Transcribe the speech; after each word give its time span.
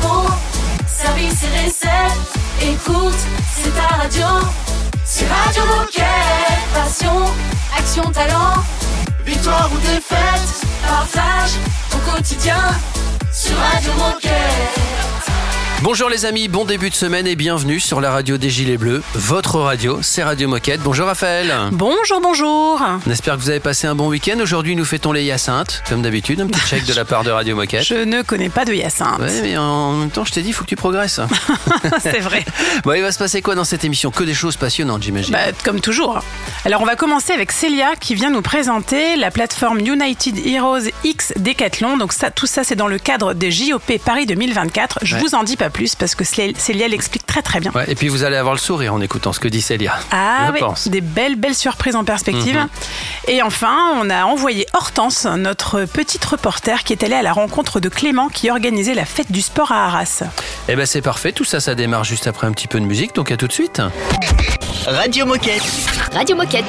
repos, 0.00 0.30
service 0.86 1.42
et 1.44 1.64
recettes. 1.64 2.34
Écoute, 2.62 3.14
c'est 3.54 3.74
ta 3.74 3.96
radio. 3.96 4.26
C'est 5.04 5.26
Radio 5.26 5.62
Moquette. 5.66 6.04
Passion, 6.72 7.24
action, 7.76 8.10
talent. 8.10 8.62
Victoire 9.24 9.70
ou 9.72 9.78
défaite, 9.78 10.66
partage 10.86 11.52
ton 11.90 11.98
quotidien 12.12 12.60
sur 13.32 13.56
Radio 13.56 13.92
Moquette. 13.94 15.13
Bonjour 15.84 16.08
les 16.08 16.24
amis, 16.24 16.48
bon 16.48 16.64
début 16.64 16.88
de 16.88 16.94
semaine 16.94 17.26
et 17.26 17.36
bienvenue 17.36 17.78
sur 17.78 18.00
la 18.00 18.10
radio 18.10 18.38
des 18.38 18.48
Gilets 18.48 18.78
Bleus. 18.78 19.02
Votre 19.14 19.58
radio, 19.60 19.98
c'est 20.00 20.22
Radio 20.22 20.48
Moquette. 20.48 20.80
Bonjour 20.80 21.06
Raphaël. 21.06 21.52
Bonjour, 21.72 22.22
bonjour. 22.22 22.82
On 23.06 23.10
espère 23.10 23.34
que 23.36 23.40
vous 23.40 23.50
avez 23.50 23.60
passé 23.60 23.86
un 23.86 23.94
bon 23.94 24.08
week-end. 24.08 24.38
Aujourd'hui, 24.40 24.76
nous 24.76 24.86
fêtons 24.86 25.12
les 25.12 25.24
Hyacinthes, 25.24 25.82
comme 25.86 26.00
d'habitude. 26.00 26.40
Un 26.40 26.46
petit 26.46 26.60
check 26.60 26.86
de 26.86 26.94
la 26.94 27.04
part 27.04 27.22
de 27.22 27.30
Radio 27.30 27.54
Moquette. 27.54 27.84
Je 27.84 27.96
ne 28.02 28.22
connais 28.22 28.48
pas 28.48 28.64
de 28.64 28.72
Hyacinthe. 28.72 29.18
Ouais, 29.20 29.42
mais 29.42 29.58
en 29.58 29.92
même 29.92 30.08
temps, 30.10 30.24
je 30.24 30.32
t'ai 30.32 30.40
dit, 30.40 30.48
il 30.48 30.52
faut 30.54 30.64
que 30.64 30.70
tu 30.70 30.76
progresses. 30.76 31.20
c'est 32.00 32.20
vrai. 32.20 32.44
Bon, 32.84 32.92
il 32.92 33.02
va 33.02 33.12
se 33.12 33.18
passer 33.18 33.40
quoi 33.42 33.54
dans 33.54 33.64
cette 33.64 33.84
émission 33.84 34.10
Que 34.10 34.24
des 34.24 34.34
choses 34.34 34.56
passionnantes, 34.56 35.02
j'imagine. 35.02 35.32
Bah, 35.32 35.52
comme 35.64 35.80
toujours. 35.80 36.20
Alors, 36.64 36.80
on 36.82 36.86
va 36.86 36.96
commencer 36.96 37.32
avec 37.32 37.52
Célia 37.52 37.94
qui 38.00 38.14
vient 38.14 38.30
nous 38.30 38.42
présenter 38.42 39.16
la 39.16 39.30
plateforme 39.30 39.78
United 39.80 40.44
Heroes 40.46 40.88
X 41.04 41.32
Decathlon. 41.36 41.96
Donc, 41.98 42.12
ça, 42.14 42.30
tout 42.30 42.46
ça, 42.46 42.64
c'est 42.64 42.74
dans 42.74 42.88
le 42.88 42.98
cadre 42.98 43.32
des 43.34 43.50
JOP 43.52 43.92
Paris 44.04 44.24
2024. 44.26 45.00
Je 45.02 45.14
Ouais. 45.16 45.20
vous 45.20 45.34
en 45.34 45.44
dis 45.44 45.56
pas 45.56 45.70
plus 45.74 45.94
parce 45.94 46.14
que 46.14 46.24
Cé- 46.24 46.54
Célia 46.56 46.88
l'explique 46.88 47.26
très 47.26 47.42
très 47.42 47.60
bien. 47.60 47.70
Ouais, 47.72 47.84
et 47.88 47.94
puis 47.94 48.08
vous 48.08 48.22
allez 48.24 48.36
avoir 48.36 48.54
le 48.54 48.60
sourire 48.60 48.94
en 48.94 49.00
écoutant 49.02 49.32
ce 49.34 49.40
que 49.40 49.48
dit 49.48 49.60
Célia. 49.60 49.92
Ah 50.10 50.46
je 50.48 50.52
oui, 50.52 50.60
pense. 50.60 50.88
des 50.88 51.00
belles, 51.02 51.36
belles 51.36 51.54
surprises 51.54 51.96
en 51.96 52.04
perspective. 52.04 52.56
Mhm. 52.56 52.68
Et 53.28 53.42
enfin, 53.42 53.76
on 54.00 54.08
a 54.08 54.24
envoyé 54.24 54.66
Hortense, 54.72 55.26
notre 55.26 55.84
petite 55.84 56.24
reporter, 56.24 56.84
qui 56.84 56.92
est 56.94 57.02
allée 57.04 57.16
à 57.16 57.22
la 57.22 57.32
rencontre 57.32 57.80
de 57.80 57.88
Clément 57.88 58.28
qui 58.28 58.50
organisait 58.50 58.94
la 58.94 59.04
fête 59.04 59.30
du 59.32 59.42
sport 59.42 59.72
à 59.72 59.84
Arras. 59.86 60.22
Eh 60.68 60.76
ben 60.76 60.86
c'est 60.86 61.02
parfait, 61.02 61.32
tout 61.32 61.44
ça, 61.44 61.60
ça 61.60 61.74
démarre 61.74 62.04
juste 62.04 62.26
après 62.28 62.46
un 62.46 62.52
petit 62.52 62.68
peu 62.68 62.78
de 62.80 62.86
musique, 62.86 63.14
donc 63.14 63.30
à 63.32 63.36
tout 63.36 63.48
de 63.48 63.52
suite. 63.52 63.82
Radio 64.86 65.26
Moquette. 65.26 65.62
Radio 66.14 66.36
Moquette. 66.36 66.64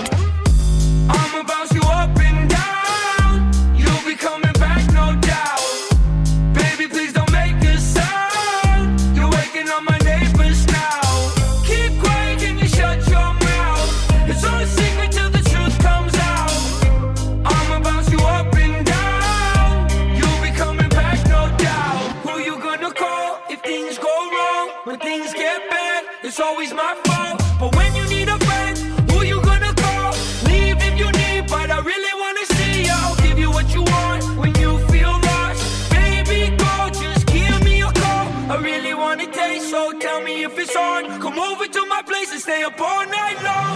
So 39.65 39.91
tell 39.99 40.21
me 40.21 40.43
if 40.43 40.57
it's 40.59 40.75
on. 40.75 41.19
Come 41.21 41.39
over 41.39 41.65
to 41.65 41.85
my 41.87 42.01
place 42.03 42.31
and 42.31 42.41
stay 42.41 42.63
up 42.63 42.79
all 42.79 43.05
night 43.05 43.41
long. 43.43 43.74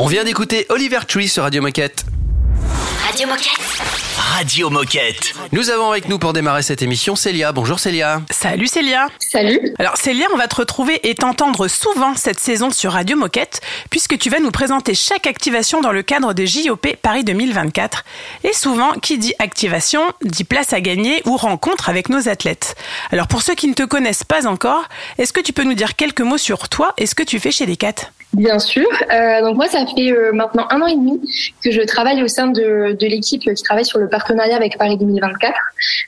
On 0.00 0.06
vient 0.06 0.22
d'écouter 0.22 0.64
Oliver 0.68 1.00
Tree 1.08 1.26
sur 1.28 1.42
Radio 1.42 1.60
Moquette. 1.60 2.04
Radio 3.04 3.26
Moquette. 3.26 3.58
Radio 4.16 4.70
Moquette. 4.70 5.34
Nous 5.50 5.70
avons 5.70 5.90
avec 5.90 6.08
nous 6.08 6.20
pour 6.20 6.32
démarrer 6.32 6.62
cette 6.62 6.82
émission 6.82 7.16
Célia. 7.16 7.50
Bonjour 7.50 7.80
Célia. 7.80 8.22
Salut 8.30 8.68
Célia 8.68 9.08
Salut. 9.18 9.58
Alors 9.80 9.96
Célia, 9.96 10.26
on 10.32 10.36
va 10.36 10.46
te 10.46 10.54
retrouver 10.54 11.00
et 11.02 11.16
t'entendre 11.16 11.66
souvent 11.66 12.14
cette 12.14 12.38
saison 12.38 12.70
sur 12.70 12.92
Radio 12.92 13.16
Moquette, 13.16 13.60
puisque 13.90 14.16
tu 14.18 14.30
vas 14.30 14.38
nous 14.38 14.52
présenter 14.52 14.94
chaque 14.94 15.26
activation 15.26 15.80
dans 15.80 15.90
le 15.90 16.02
cadre 16.02 16.32
des 16.32 16.46
JOP 16.46 16.94
Paris 17.02 17.24
2024. 17.24 18.04
Et 18.44 18.52
souvent, 18.52 18.92
qui 18.92 19.18
dit 19.18 19.34
activation, 19.40 20.02
dit 20.22 20.44
place 20.44 20.72
à 20.72 20.80
gagner 20.80 21.22
ou 21.26 21.36
rencontre 21.36 21.88
avec 21.88 22.08
nos 22.08 22.28
athlètes. 22.28 22.76
Alors 23.10 23.26
pour 23.26 23.42
ceux 23.42 23.56
qui 23.56 23.66
ne 23.66 23.74
te 23.74 23.82
connaissent 23.82 24.22
pas 24.22 24.46
encore, 24.46 24.84
est-ce 25.18 25.32
que 25.32 25.40
tu 25.40 25.52
peux 25.52 25.64
nous 25.64 25.74
dire 25.74 25.96
quelques 25.96 26.20
mots 26.20 26.38
sur 26.38 26.68
toi 26.68 26.94
et 26.98 27.06
ce 27.06 27.16
que 27.16 27.24
tu 27.24 27.40
fais 27.40 27.50
chez 27.50 27.66
Decat? 27.66 28.12
Bien 28.34 28.58
sûr. 28.58 28.86
Euh, 29.10 29.40
donc 29.40 29.56
moi, 29.56 29.66
ça 29.68 29.86
fait 29.86 30.12
euh, 30.12 30.32
maintenant 30.32 30.66
un 30.70 30.82
an 30.82 30.86
et 30.86 30.94
demi 30.94 31.20
que 31.64 31.70
je 31.70 31.80
travaille 31.82 32.22
au 32.22 32.28
sein 32.28 32.46
de, 32.46 32.96
de 32.98 33.06
l'équipe 33.06 33.42
qui 33.42 33.62
travaille 33.62 33.86
sur 33.86 33.98
le 33.98 34.08
partenariat 34.08 34.54
avec 34.54 34.76
Paris 34.76 34.98
2024. 34.98 35.54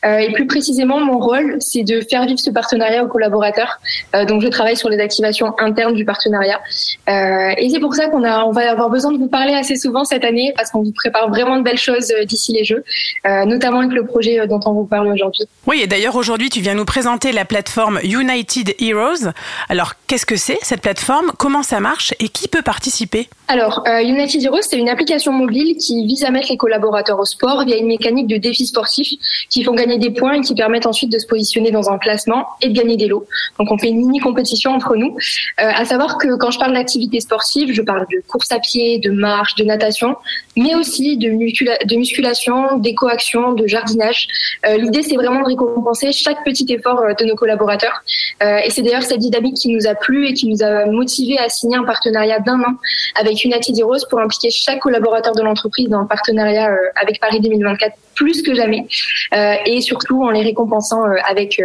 Euh, 0.04 0.18
et 0.18 0.32
plus 0.32 0.46
précisément, 0.46 1.00
mon 1.00 1.18
rôle, 1.18 1.56
c'est 1.60 1.82
de 1.82 2.00
faire 2.02 2.26
vivre 2.26 2.38
ce 2.38 2.50
partenariat 2.50 3.04
aux 3.04 3.08
collaborateurs. 3.08 3.80
Euh, 4.14 4.24
donc 4.24 4.42
je 4.42 4.48
travaille 4.48 4.76
sur 4.76 4.88
les 4.88 4.98
activations 4.98 5.54
internes 5.58 5.94
du 5.94 6.04
partenariat. 6.04 6.60
Euh, 7.08 7.54
et 7.56 7.70
c'est 7.70 7.80
pour 7.80 7.94
ça 7.94 8.08
qu'on 8.08 8.24
a, 8.24 8.44
on 8.44 8.52
va 8.52 8.70
avoir 8.70 8.90
besoin 8.90 9.12
de 9.12 9.18
vous 9.18 9.28
parler 9.28 9.54
assez 9.54 9.76
souvent 9.76 10.04
cette 10.04 10.24
année 10.24 10.52
parce 10.56 10.70
qu'on 10.70 10.82
vous 10.82 10.92
prépare 10.92 11.28
vraiment 11.28 11.56
de 11.56 11.62
belles 11.62 11.78
choses 11.78 12.12
euh, 12.12 12.24
d'ici 12.24 12.52
les 12.52 12.64
Jeux, 12.64 12.84
notamment 13.24 13.80
avec 13.80 13.92
le 13.92 14.04
projet 14.04 14.46
dont 14.46 14.60
on 14.66 14.72
vous 14.72 14.84
parle 14.84 15.08
aujourd'hui. 15.08 15.44
Oui, 15.66 15.80
et 15.82 15.86
d'ailleurs 15.86 16.16
aujourd'hui, 16.16 16.50
tu 16.50 16.60
viens 16.60 16.74
nous 16.74 16.84
présenter 16.84 17.32
la 17.32 17.44
plateforme 17.44 17.98
United 18.02 18.74
Heroes. 18.80 19.30
Alors, 19.68 19.94
qu'est-ce 20.06 20.26
que 20.26 20.36
c'est 20.36 20.58
cette 20.62 20.82
plateforme? 20.82 21.32
Comment 21.38 21.62
ça 21.62 21.80
marche? 21.80 22.09
Et 22.18 22.28
qui 22.28 22.48
peut 22.48 22.62
participer 22.62 23.28
Alors, 23.48 23.84
euh, 23.86 24.00
United 24.00 24.42
Heroes, 24.42 24.62
c'est 24.62 24.78
une 24.78 24.88
application 24.88 25.32
mobile 25.32 25.76
qui 25.76 26.04
vise 26.06 26.24
à 26.24 26.30
mettre 26.30 26.48
les 26.50 26.56
collaborateurs 26.56 27.18
au 27.18 27.24
sport 27.24 27.64
via 27.64 27.76
une 27.76 27.86
mécanique 27.86 28.26
de 28.26 28.36
défis 28.36 28.66
sportifs 28.66 29.12
qui 29.48 29.62
font 29.62 29.74
gagner 29.74 29.98
des 29.98 30.10
points 30.10 30.34
et 30.34 30.40
qui 30.40 30.54
permettent 30.54 30.86
ensuite 30.86 31.12
de 31.12 31.18
se 31.18 31.26
positionner 31.26 31.70
dans 31.70 31.90
un 31.90 31.98
classement 31.98 32.46
et 32.60 32.68
de 32.68 32.74
gagner 32.74 32.96
des 32.96 33.06
lots. 33.06 33.26
Donc, 33.58 33.70
on 33.70 33.78
fait 33.78 33.88
une 33.88 33.98
mini 33.98 34.18
compétition 34.18 34.72
entre 34.72 34.96
nous. 34.96 35.16
Euh, 35.60 35.70
à 35.74 35.84
savoir 35.84 36.18
que 36.18 36.36
quand 36.36 36.50
je 36.50 36.58
parle 36.58 36.72
d'activité 36.74 37.20
sportive, 37.20 37.72
je 37.72 37.82
parle 37.82 38.06
de 38.12 38.22
course 38.26 38.50
à 38.50 38.58
pied, 38.58 38.98
de 38.98 39.10
marche, 39.10 39.54
de 39.54 39.64
natation, 39.64 40.16
mais 40.56 40.74
aussi 40.74 41.16
de, 41.16 41.28
muscula- 41.28 41.84
de 41.86 41.96
musculation, 41.96 42.78
d'éco-action, 42.78 43.52
de 43.52 43.66
jardinage. 43.66 44.26
Euh, 44.66 44.76
L'idée, 44.76 45.02
c'est 45.02 45.16
vraiment 45.16 45.40
de 45.40 45.46
récompenser 45.46 46.12
chaque 46.12 46.44
petit 46.44 46.66
effort 46.70 47.00
euh, 47.00 47.14
de 47.14 47.24
nos 47.24 47.36
collaborateurs. 47.36 48.02
Euh, 48.42 48.58
et 48.64 48.70
c'est 48.70 48.82
d'ailleurs 48.82 49.02
cette 49.02 49.20
dynamique 49.20 49.56
qui 49.56 49.68
nous 49.68 49.86
a 49.86 49.94
plu 49.94 50.26
et 50.26 50.34
qui 50.34 50.48
nous 50.48 50.62
a 50.62 50.86
motivé 50.86 51.38
à 51.38 51.48
signer 51.48 51.76
un 51.76 51.84
partenariat 51.84 51.99
d'un 52.08 52.60
an 52.60 52.74
avec 53.14 53.44
United 53.44 53.78
Heroes 53.78 54.06
pour 54.08 54.20
impliquer 54.20 54.50
chaque 54.50 54.80
collaborateur 54.80 55.34
de 55.34 55.42
l'entreprise 55.42 55.88
dans 55.88 56.00
le 56.00 56.06
partenariat 56.06 56.70
euh, 56.70 56.76
avec 57.00 57.20
Paris 57.20 57.40
2024 57.40 57.96
plus 58.14 58.42
que 58.42 58.54
jamais 58.54 58.86
euh, 59.34 59.54
et 59.66 59.80
surtout 59.80 60.22
en 60.22 60.30
les 60.30 60.42
récompensant 60.42 61.04
euh, 61.06 61.14
avec 61.28 61.60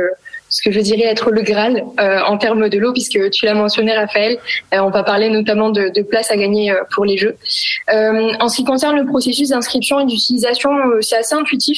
ce 0.55 0.61
que 0.61 0.71
je 0.71 0.79
dirais 0.79 1.03
être 1.03 1.31
le 1.31 1.41
Graal 1.41 1.83
euh, 1.99 2.19
en 2.25 2.37
termes 2.37 2.69
de 2.69 2.77
l'eau, 2.77 2.93
puisque 2.93 3.29
tu 3.29 3.45
l'as 3.45 3.53
mentionné, 3.53 3.93
Raphaël. 3.93 4.37
Euh, 4.73 4.77
on 4.79 4.89
va 4.89 5.03
parler 5.03 5.29
notamment 5.29 5.69
de, 5.69 5.89
de 5.93 6.01
places 6.01 6.31
à 6.31 6.37
gagner 6.37 6.71
euh, 6.71 6.75
pour 6.93 7.03
les 7.03 7.17
Jeux. 7.17 7.35
En 7.89 8.47
ce 8.47 8.55
qui 8.55 8.63
concerne 8.63 8.95
le 8.95 9.05
processus 9.05 9.49
d'inscription 9.49 9.99
et 9.99 10.05
d'utilisation, 10.05 10.71
c'est 11.01 11.17
assez 11.17 11.35
intuitif. 11.35 11.77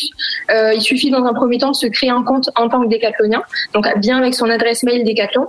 Il 0.50 0.82
suffit 0.82 1.10
dans 1.10 1.24
un 1.26 1.34
premier 1.34 1.58
temps 1.58 1.72
de 1.72 1.76
se 1.76 1.88
créer 1.88 2.12
un 2.12 2.24
compte 2.24 2.50
en 2.56 2.70
tant 2.70 2.84
que 2.84 2.88
décathlonien, 2.88 3.42
donc 3.74 3.88
bien 3.98 4.18
avec 4.20 4.34
son 4.36 4.50
adresse 4.50 4.84
mail 4.84 5.04
Décathlon, 5.04 5.48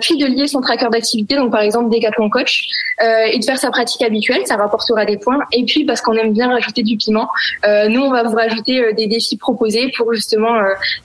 puis 0.00 0.16
de 0.16 0.26
lier 0.26 0.46
son 0.46 0.60
tracker 0.60 0.88
d'activité, 0.90 1.36
donc 1.36 1.52
par 1.52 1.60
exemple 1.60 1.90
Décathlon 1.90 2.30
Coach, 2.30 2.66
et 3.02 3.38
de 3.38 3.44
faire 3.44 3.58
sa 3.58 3.70
pratique 3.70 4.02
habituelle, 4.02 4.42
ça 4.46 4.56
rapportera 4.56 5.04
des 5.04 5.16
points. 5.16 5.40
Et 5.52 5.64
puis 5.64 5.84
parce 5.84 6.00
qu'on 6.00 6.14
aime 6.14 6.32
bien 6.32 6.48
rajouter 6.48 6.82
du 6.82 6.96
piment, 6.96 7.28
nous 7.88 8.00
on 8.00 8.10
va 8.10 8.22
vous 8.24 8.36
rajouter 8.36 8.92
des 8.94 9.06
défis 9.06 9.36
proposés 9.36 9.92
pour 9.96 10.12
justement 10.12 10.54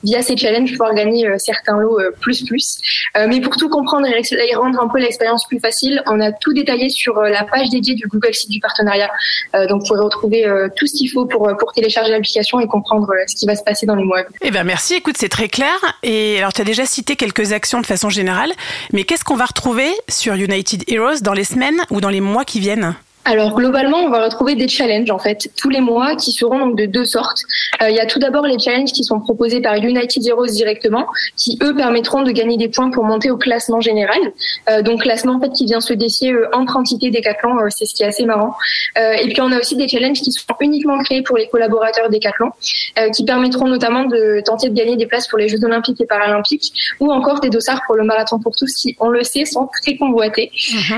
via 0.03 0.21
ces 0.21 0.37
challenges 0.37 0.69
pouvoir 0.71 0.93
gagner 0.93 1.27
euh, 1.27 1.37
certains 1.53 1.77
lots 1.77 1.99
euh, 1.99 2.11
plus 2.19 2.43
plus. 2.43 2.79
Euh, 3.17 3.25
mais 3.27 3.41
pour 3.41 3.55
tout 3.57 3.69
comprendre 3.69 4.07
et 4.07 4.55
rendre 4.55 4.79
un 4.81 4.87
peu 4.87 4.99
l'expérience 4.99 5.45
plus 5.47 5.59
facile, 5.59 6.01
on 6.07 6.19
a 6.19 6.31
tout 6.31 6.53
détaillé 6.53 6.89
sur 6.89 7.17
euh, 7.17 7.29
la 7.29 7.43
page 7.43 7.69
dédiée 7.69 7.95
du 7.95 8.07
Google 8.07 8.33
Site 8.33 8.51
du 8.51 8.59
partenariat. 8.59 9.09
Donc 9.53 9.81
vous 9.81 9.87
pourrez 9.87 10.01
retrouver 10.01 10.45
tout 10.75 10.85
ce 10.85 10.93
qu'il 10.93 11.09
faut 11.09 11.25
pour, 11.25 11.49
pour 11.57 11.73
télécharger 11.73 12.11
l'application 12.11 12.59
et 12.59 12.67
comprendre 12.67 13.07
ce 13.27 13.35
qui 13.35 13.45
va 13.45 13.55
se 13.55 13.63
passer 13.63 13.85
dans 13.85 13.95
les 13.95 14.03
mois. 14.03 14.23
Eh 14.41 14.51
ben 14.51 14.63
merci, 14.63 14.95
écoute, 14.95 15.15
c'est 15.17 15.29
très 15.29 15.47
clair. 15.47 15.73
Et 16.03 16.37
alors, 16.37 16.53
tu 16.53 16.61
as 16.61 16.65
déjà 16.65 16.85
cité 16.85 17.15
quelques 17.15 17.51
actions 17.51 17.81
de 17.81 17.85
façon 17.85 18.09
générale, 18.09 18.51
mais 18.93 19.03
qu'est-ce 19.03 19.23
qu'on 19.23 19.35
va 19.35 19.45
retrouver 19.45 19.89
sur 20.07 20.33
United 20.33 20.83
Heroes 20.87 21.21
dans 21.21 21.33
les 21.33 21.43
semaines 21.43 21.81
ou 21.89 22.01
dans 22.01 22.09
les 22.09 22.21
mois 22.21 22.45
qui 22.45 22.59
viennent? 22.59 22.95
Alors 23.25 23.53
globalement, 23.53 23.97
on 23.97 24.09
va 24.09 24.23
retrouver 24.23 24.55
des 24.55 24.67
challenges 24.67 25.11
en 25.11 25.19
fait 25.19 25.49
tous 25.55 25.69
les 25.69 25.81
mois 25.81 26.15
qui 26.15 26.31
seront 26.31 26.59
donc 26.59 26.77
de 26.77 26.85
deux 26.85 27.05
sortes. 27.05 27.41
Euh, 27.81 27.89
il 27.89 27.95
y 27.95 27.99
a 27.99 28.05
tout 28.05 28.17
d'abord 28.17 28.45
les 28.45 28.57
challenges 28.57 28.91
qui 28.91 29.03
sont 29.03 29.19
proposés 29.19 29.61
par 29.61 29.75
United 29.75 30.25
Heroes 30.25 30.47
directement, 30.47 31.05
qui 31.37 31.59
eux 31.61 31.75
permettront 31.75 32.23
de 32.23 32.31
gagner 32.31 32.57
des 32.57 32.69
points 32.69 32.89
pour 32.89 33.03
monter 33.03 33.29
au 33.29 33.37
classement 33.37 33.81
général. 33.81 34.19
Euh, 34.69 34.81
donc 34.81 35.01
classement 35.01 35.33
en 35.35 35.39
fait 35.39 35.51
qui 35.51 35.65
vient 35.65 35.81
se 35.81 35.93
défier 35.93 36.31
euh, 36.31 36.49
entre 36.53 36.77
entités 36.77 37.11
Decathlon, 37.11 37.59
euh, 37.59 37.67
c'est 37.69 37.85
ce 37.85 37.93
qui 37.93 38.03
est 38.03 38.07
assez 38.07 38.25
marrant. 38.25 38.55
Euh, 38.97 39.13
et 39.13 39.27
puis 39.27 39.41
on 39.41 39.51
a 39.51 39.59
aussi 39.59 39.75
des 39.75 39.87
challenges 39.87 40.21
qui 40.21 40.31
sont 40.31 40.45
uniquement 40.61 40.97
créés 40.99 41.21
pour 41.21 41.37
les 41.37 41.47
collaborateurs 41.49 42.09
Decathlon, 42.09 42.51
euh, 42.97 43.09
qui 43.09 43.25
permettront 43.25 43.67
notamment 43.67 44.05
de 44.05 44.41
tenter 44.43 44.69
de 44.69 44.75
gagner 44.75 44.95
des 44.95 45.05
places 45.05 45.27
pour 45.27 45.37
les 45.37 45.49
Jeux 45.49 45.63
Olympiques 45.63 46.01
et 46.01 46.05
Paralympiques, 46.05 46.73
ou 46.99 47.11
encore 47.11 47.41
des 47.41 47.49
dossards 47.49 47.81
pour 47.85 47.95
le 47.95 48.03
marathon 48.03 48.39
pour 48.39 48.55
tous, 48.55 48.73
qui 48.73 48.95
on 48.99 49.09
le 49.09 49.23
sait 49.23 49.45
sont 49.45 49.69
très 49.81 49.97
convoités. 49.97 50.51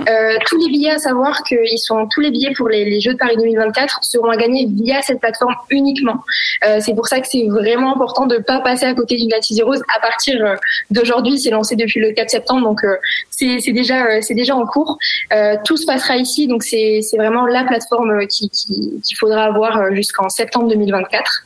Euh, 0.08 0.38
tous 0.46 0.58
les 0.58 0.70
billets, 0.70 0.92
à 0.92 1.00
savoir 1.00 1.44
qu'ils 1.44 1.80
sont 1.80 2.08
tous 2.14 2.22
les 2.22 2.32
billets 2.32 2.54
pour 2.56 2.68
les, 2.70 3.00
Jeux 3.00 3.14
de 3.14 3.18
Paris 3.18 3.36
2024 3.38 4.00
seront 4.04 4.30
à 4.30 4.38
gagner 4.38 4.68
via 4.70 5.02
cette 5.02 5.20
plateforme 5.20 5.56
uniquement. 5.70 6.18
Euh, 6.66 6.80
c'est 6.82 6.94
pour 6.94 7.08
ça 7.08 7.20
que 7.20 7.28
c'est 7.28 7.46
vraiment 7.48 7.96
important 7.96 8.26
de 8.28 8.38
pas 8.38 8.60
passer 8.60 8.86
à 8.86 8.94
côté 8.94 9.16
d'United 9.16 9.58
Heroes. 9.60 9.82
À 9.96 10.00
partir 10.00 10.46
euh, 10.46 10.56
d'aujourd'hui, 10.90 11.40
c'est 11.40 11.50
lancé 11.52 11.76
depuis 11.76 12.00
le 12.00 12.12
4 12.12 12.30
septembre, 12.30 12.64
donc 12.64 12.84
euh, 12.84 12.96
c'est 13.30 13.72
déjà 13.72 14.56
en 14.56 14.66
cours. 14.66 14.98
Tout 15.66 15.78
se 15.78 15.86
passera 15.86 16.18
ici, 16.18 16.48
donc 16.48 16.64
c'est 16.64 17.02
vraiment 17.18 17.46
la 17.46 17.64
plateforme 17.64 18.28
qui 18.28 18.50
qui- 18.50 19.02
qu'il 19.02 19.18
faudra 19.18 19.46
avoir 19.46 19.94
jusqu'en 19.94 20.30
septembre 20.30 20.68
2024. 20.70 21.44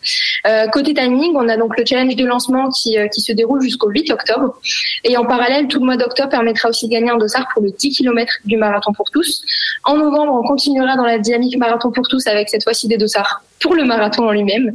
Euh, 0.47 0.67
côté 0.67 0.93
timing, 0.93 1.33
on 1.35 1.47
a 1.49 1.57
donc 1.57 1.77
le 1.77 1.85
challenge 1.85 2.15
de 2.15 2.25
lancement 2.25 2.69
qui 2.69 2.97
se 3.11 3.31
déroule 3.31 3.61
jusqu'au 3.61 3.89
8 3.89 4.11
octobre. 4.11 4.55
Et 5.03 5.17
en 5.17 5.25
parallèle, 5.25 5.67
tout 5.67 5.79
le 5.79 5.85
mois 5.85 5.97
d'octobre 5.97 6.29
permettra 6.29 6.69
aussi 6.69 6.87
de 6.87 6.91
gagner 6.91 7.09
un 7.11 7.17
dossard 7.17 7.47
pour 7.53 7.63
le 7.63 7.71
10 7.71 7.95
km 7.97 8.31
du 8.45 8.57
marathon 8.57 8.93
pour 8.93 9.09
tous. 9.11 9.41
En 9.83 9.97
novembre, 9.97 10.33
continuera 10.55 10.95
dans 10.95 11.03
la 11.03 11.19
dynamique 11.19 11.57
marathon 11.57 11.91
pour 11.91 12.07
tous 12.07 12.25
avec 12.27 12.47
cette 12.47 12.63
fois-ci 12.63 12.87
des 12.87 12.97
dossards 12.97 13.41
pour 13.59 13.75
le 13.75 13.83
marathon 13.83 14.27
en 14.27 14.31
lui-même. 14.31 14.71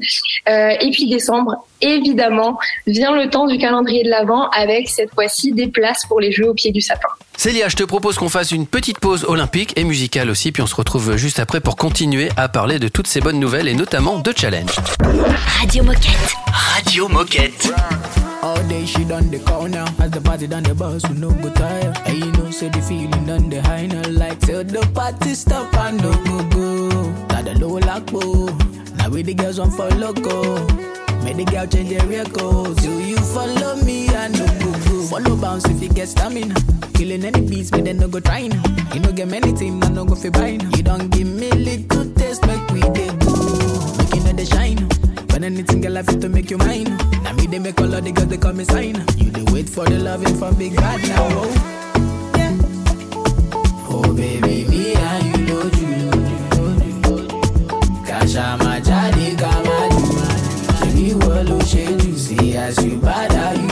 Euh, 0.48 0.70
et 0.78 0.90
puis 0.90 1.08
décembre, 1.08 1.64
évidemment, 1.80 2.58
vient 2.86 3.12
le 3.14 3.30
temps 3.30 3.46
du 3.46 3.56
calendrier 3.56 4.04
de 4.04 4.10
l'Avent 4.10 4.50
avec 4.50 4.90
cette 4.90 5.12
fois-ci 5.14 5.52
des 5.52 5.68
places 5.68 6.04
pour 6.06 6.20
les 6.20 6.32
Jeux 6.32 6.50
au 6.50 6.54
pied 6.54 6.70
du 6.70 6.82
sapin. 6.82 7.08
Célia, 7.38 7.68
je 7.68 7.76
te 7.76 7.84
propose 7.84 8.16
qu'on 8.16 8.28
fasse 8.28 8.52
une 8.52 8.66
petite 8.66 8.98
pause 8.98 9.24
olympique 9.24 9.72
et 9.76 9.84
musicale 9.84 10.28
aussi, 10.28 10.52
puis 10.52 10.62
on 10.62 10.66
se 10.66 10.74
retrouve 10.74 11.16
juste 11.16 11.38
après 11.38 11.60
pour 11.60 11.76
continuer 11.76 12.28
à 12.36 12.50
parler 12.50 12.78
de 12.78 12.88
toutes 12.88 13.06
ces 13.06 13.20
bonnes 13.20 13.40
nouvelles 13.40 13.68
et 13.68 13.74
notamment 13.74 14.18
de 14.18 14.32
challenge. 14.36 14.76
Radio 15.58 15.82
Moquette. 15.82 16.34
Radio 16.52 17.08
Moquette. 17.08 17.72
All 18.42 18.62
day 18.68 18.86
she 18.86 19.04
done 19.04 19.30
the 19.30 19.38
corner. 19.40 19.84
As 19.98 20.10
the 20.10 20.20
party 20.20 20.46
done 20.46 20.62
the 20.62 20.74
bus 20.74 21.06
we 21.08 21.16
no 21.18 21.30
go 21.30 21.50
tire. 21.52 21.92
And 22.06 22.18
you 22.18 22.32
know 22.32 22.50
say 22.50 22.68
the 22.68 22.80
feeling 22.82 23.26
done 23.26 23.48
the 23.50 23.60
high 23.62 23.86
now. 23.86 24.02
Like 24.08 24.40
till 24.40 24.64
the 24.64 24.80
party 24.94 25.34
stop 25.34 25.72
and 25.74 25.98
no 26.02 26.12
go 26.24 26.38
go. 26.48 27.26
Got 27.28 27.44
the 27.44 27.54
low 27.58 27.78
lock 27.78 28.06
boo. 28.06 28.46
Now 28.96 29.08
we 29.10 29.22
the 29.22 29.34
girls 29.34 29.58
on 29.58 29.70
for 29.70 29.88
loco. 29.90 30.66
Make 31.24 31.36
the 31.36 31.44
girl 31.44 31.66
change 31.66 31.90
their 31.90 32.06
record 32.06 32.76
Do 32.78 32.98
you 33.04 33.18
follow 33.18 33.76
me? 33.84 34.08
I 34.08 34.28
no 34.28 34.46
go 34.58 34.72
go. 34.88 35.02
Follow 35.06 35.36
bounce 35.36 35.66
if 35.66 35.82
you 35.82 35.90
get 35.90 36.08
stamina. 36.08 36.54
Killing 36.94 37.24
any 37.24 37.42
beats 37.46 37.70
but 37.70 37.84
then 37.84 37.98
no 37.98 38.08
go 38.08 38.20
trying 38.20 38.52
You 38.94 39.00
no 39.00 39.12
get 39.12 39.28
many 39.28 39.52
team 39.52 39.82
I 39.84 39.88
no 39.90 40.04
go 40.06 40.14
fi 40.14 40.30
buying 40.30 40.60
You 40.72 40.82
don't 40.82 41.10
give 41.10 41.26
me 41.26 41.50
little 41.50 42.06
taste 42.14 42.46
make 42.46 42.66
we 42.70 42.80
dey 42.80 43.08
go. 43.20 43.32
Make 43.98 44.14
you 44.14 44.20
know 44.24 44.32
the 44.32 44.46
shine 44.50 44.88
when 45.40 45.54
anything 45.54 45.80
girl 45.80 45.96
I 45.96 46.02
fit 46.02 46.20
to 46.20 46.28
make 46.28 46.50
you 46.50 46.58
mine. 46.58 46.96
Now 47.22 47.32
me 47.32 47.46
they 47.46 47.58
make 47.58 47.80
all 47.80 47.92
of 47.94 48.04
the 48.04 48.12
girls 48.12 48.28
they 48.28 48.36
call 48.36 48.52
me 48.52 48.64
sign. 48.64 48.96
You 49.16 49.30
they 49.30 49.52
wait 49.52 49.68
for 49.68 49.84
the 49.86 49.98
loving 49.98 50.36
from 50.36 50.54
big 50.56 50.76
bad 50.76 51.00
now. 51.08 51.28
Oh, 51.30 52.32
yeah. 52.36 52.56
oh 53.88 54.14
baby, 54.14 54.68
me 54.68 54.94
and 54.94 55.24
you 55.26 55.44
know 55.48 55.64
you. 55.80 56.10
Kasha 58.06 58.56
my 58.60 58.80
jadi 58.80 59.28
kama 59.40 59.78
you. 59.96 60.08
She 60.76 60.88
be 60.94 61.14
well 61.14 61.60
she 61.60 61.84
see 62.16 62.56
as 62.56 62.76
you 62.84 62.98
bad 62.98 63.32
how 63.32 63.52
you 63.52 63.69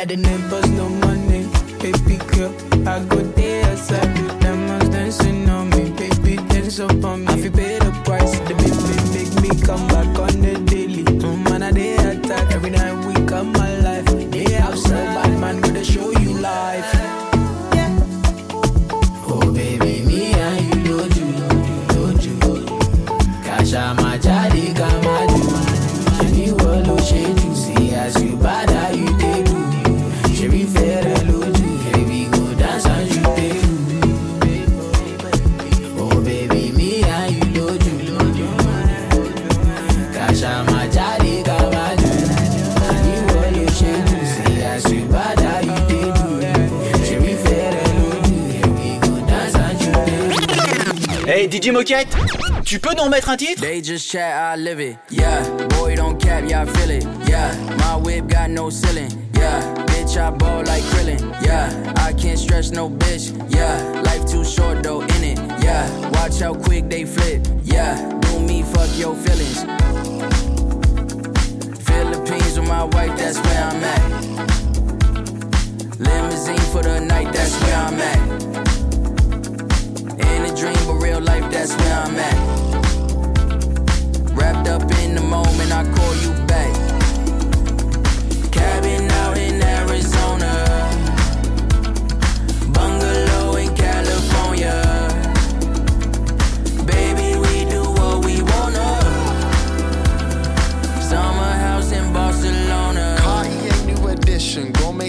Let 0.00 0.08
the 0.08 0.16
neighbors 0.16 0.70
know 0.70 0.88
money. 0.88 1.46
Baby 1.82 2.16
girl, 2.32 2.54
I 2.88 3.04
go 3.04 3.20
there, 3.36 3.69
Moquette, 51.90 52.16
tu 52.64 52.78
peux 52.78 52.94
nous 52.94 53.02
remettre 53.02 53.30
un 53.30 53.36
titre 53.36 53.62
They 53.62 53.82
just 53.82 54.08
chat, 54.08 54.54
I 54.54 54.56
live 54.56 54.78
it. 54.80 54.96
Yeah, 55.10 55.42
boy, 55.70 55.96
don't 55.96 56.20
cap, 56.20 56.44
yeah, 56.46 56.62
I 56.62 56.66
feel 56.66 56.90
it. 56.90 57.04
Yeah, 57.26 57.52
my 57.78 57.96
whip 57.96 58.28
got 58.28 58.48
no 58.50 58.70
ceiling. 58.70 59.10
Yeah, 59.34 59.60
bitch, 59.86 60.16
I 60.16 60.30
ball 60.30 60.62
like 60.64 60.84
krillin. 60.84 61.20
Yeah, 61.42 61.68
I 61.96 62.12
can't 62.12 62.38
stress 62.38 62.70
no 62.70 62.88
bitch. 62.88 63.34
Yeah, 63.52 64.02
life 64.02 64.24
too 64.24 64.44
short 64.44 64.84
though, 64.84 65.00
in 65.00 65.24
it. 65.24 65.38
Yeah, 65.64 65.88
watch 66.10 66.38
how 66.38 66.54
quick 66.54 66.88
they 66.88 67.04
flip. 67.04 67.44
Yeah, 67.64 67.96
do 68.20 68.38
me, 68.38 68.62
fuck 68.62 68.90
your 68.96 69.16
feelings. 69.16 69.64
Philippines 71.88 72.56
with 72.56 72.68
my 72.68 72.84
wife, 72.84 73.16
that's 73.18 73.38
where 73.40 73.64
I'm 73.64 73.82
at. 73.82 74.02
Limousine 75.98 76.72
for 76.72 76.82
the 76.82 77.00
night, 77.00 77.32
that's 77.32 77.60
where 77.62 77.76
I'm 77.76 78.00
at. 78.00 78.79
Real 81.20 81.26
life, 81.26 81.52
that's 81.52 81.74
where 81.76 81.94
I'm 81.94 82.16
at. 82.18 82.38
Wrapped 84.32 84.68
up 84.68 84.82
in 85.02 85.14
the 85.14 85.22
moment, 85.22 85.72
I 85.72 85.84
call 85.94 86.14
you 86.16 86.32
back. 86.46 86.74
Cabin 88.52 89.10
out 89.10 89.38
in 89.38 89.62
Arizona. 89.62 90.59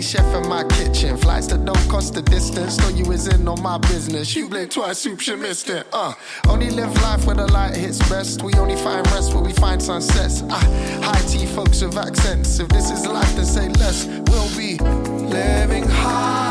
Chef 0.02 0.26
in 0.36 0.48
my 0.48 0.64
kitchen. 0.64 1.18
Flights 1.18 1.48
that 1.48 1.66
don't 1.66 1.90
cost 1.90 2.14
the 2.14 2.22
distance. 2.22 2.78
Thought 2.78 2.96
you 2.96 3.12
is 3.12 3.28
in 3.28 3.48
on 3.48 3.62
my 3.62 3.78
business. 3.78 4.36
You 4.36 4.50
blinked 4.50 4.74
twice, 4.74 5.00
soup, 5.00 5.26
you 5.28 5.38
missed 5.38 5.70
it. 5.70 5.88
Uh, 5.94 6.14
only 6.48 6.70
live 6.70 6.94
life 7.02 7.26
where 7.26 7.36
the 7.36 7.48
light 7.48 7.76
hits 7.76 8.00
best. 8.10 8.44
We 8.44 8.54
only 8.56 8.76
find 8.76 9.06
rest 9.12 9.34
where 9.34 9.44
we 9.44 9.54
find 9.54 9.82
sunsets. 9.82 10.44
Ah, 10.50 10.60
high 11.04 11.28
tea 11.28 11.46
folks 11.46 11.82
with 11.82 11.98
accents. 11.98 12.60
If 12.60 12.70
this 12.70 12.90
is 12.92 13.06
life, 13.06 13.36
then 13.36 13.46
say 13.46 13.70
less. 13.70 14.06
We'll 14.06 14.50
be 14.58 14.78
living 14.78 15.88
high 15.88 16.51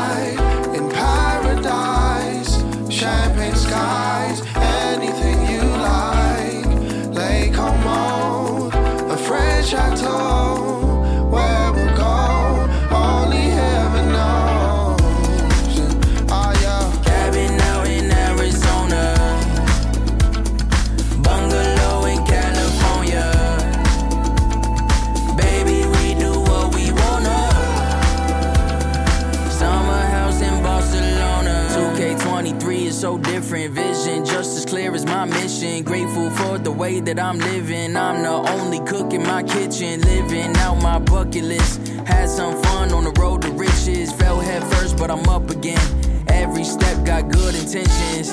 way 36.81 36.99
that 36.99 37.19
I'm 37.19 37.37
living. 37.37 37.95
I'm 37.95 38.23
the 38.23 38.35
only 38.53 38.79
cook 38.79 39.13
in 39.13 39.21
my 39.21 39.43
kitchen. 39.43 40.01
Living 40.01 40.57
out 40.57 40.81
my 40.81 40.97
bucket 40.97 41.43
list. 41.43 41.87
Had 42.07 42.27
some 42.27 42.59
fun 42.63 42.91
on 42.91 43.03
the 43.03 43.13
road 43.21 43.43
to 43.43 43.51
riches. 43.51 44.11
Fell 44.11 44.39
head 44.39 44.63
first, 44.73 44.97
but 44.97 45.11
I'm 45.11 45.27
up 45.29 45.51
again. 45.51 45.85
Every 46.27 46.63
step 46.63 47.05
got 47.05 47.29
good 47.29 47.53
intentions. 47.53 48.31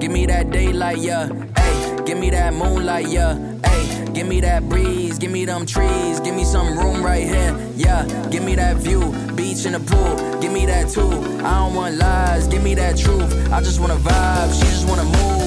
Give 0.00 0.10
me 0.10 0.24
that 0.24 0.50
daylight, 0.50 0.98
yeah. 0.98 1.28
Hey, 1.58 2.02
give 2.06 2.16
me 2.16 2.30
that 2.30 2.54
moonlight, 2.54 3.08
yeah. 3.08 3.36
Hey, 3.66 4.10
give 4.14 4.26
me 4.26 4.40
that 4.40 4.66
breeze, 4.70 5.18
give 5.18 5.30
me 5.30 5.44
them 5.44 5.66
trees, 5.66 6.18
give 6.20 6.34
me 6.34 6.44
some 6.44 6.78
room 6.78 7.04
right 7.04 7.26
here, 7.34 7.52
yeah. 7.76 8.06
Give 8.30 8.42
me 8.42 8.54
that 8.54 8.76
view, 8.76 9.00
beach 9.36 9.66
and 9.66 9.74
the 9.74 9.80
pool, 9.80 10.40
give 10.40 10.52
me 10.52 10.64
that 10.66 10.88
too. 10.88 11.12
I 11.44 11.52
don't 11.60 11.74
want 11.74 11.96
lies, 11.96 12.48
give 12.48 12.62
me 12.62 12.74
that 12.74 12.96
truth. 12.96 13.30
I 13.52 13.60
just 13.60 13.80
wanna 13.80 13.96
vibe, 13.96 14.50
she 14.58 14.66
just 14.76 14.88
wanna 14.88 15.04
move, 15.04 15.41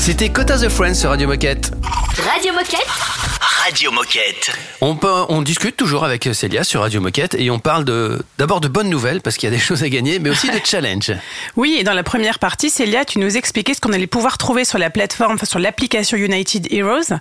C'était 0.00 0.30
Quota 0.30 0.56
the 0.56 0.70
Friends 0.70 0.94
sur 0.94 1.10
Radio 1.10 1.28
Moquette. 1.28 1.72
Radio 2.32 2.54
Moquette 2.54 3.29
Radio 3.62 3.90
Moquette. 3.90 4.50
On, 4.80 4.96
peut- 4.96 5.24
on 5.28 5.42
discute 5.42 5.76
toujours 5.76 6.04
avec 6.04 6.24
Célia 6.32 6.64
sur 6.64 6.80
Radio 6.80 7.00
Moquette 7.00 7.34
et 7.38 7.50
on 7.50 7.58
parle 7.58 7.84
d'abord 8.38 8.60
de 8.60 8.68
bonnes 8.68 8.88
nouvelles 8.88 9.20
parce 9.20 9.36
qu'il 9.36 9.48
y 9.50 9.52
a 9.52 9.54
des 9.54 9.60
choses 9.62 9.82
à 9.82 9.88
gagner, 9.88 10.18
mais 10.18 10.30
aussi 10.30 10.48
de 10.48 10.58
challenge. 10.64 11.12
Oui, 11.56 11.76
et 11.78 11.84
dans 11.84 11.92
la 11.92 12.02
première 12.02 12.38
partie, 12.38 12.70
Célia, 12.70 13.04
tu 13.04 13.18
nous 13.18 13.36
expliquais 13.36 13.74
ce 13.74 13.80
qu'on 13.80 13.92
allait 13.92 14.06
pouvoir 14.06 14.38
trouver 14.38 14.64
sur 14.64 14.78
la 14.78 14.88
plateforme, 14.88 15.34
enfin, 15.34 15.46
sur 15.46 15.58
l'application 15.58 16.16
United 16.16 16.72
Heroes. 16.72 17.14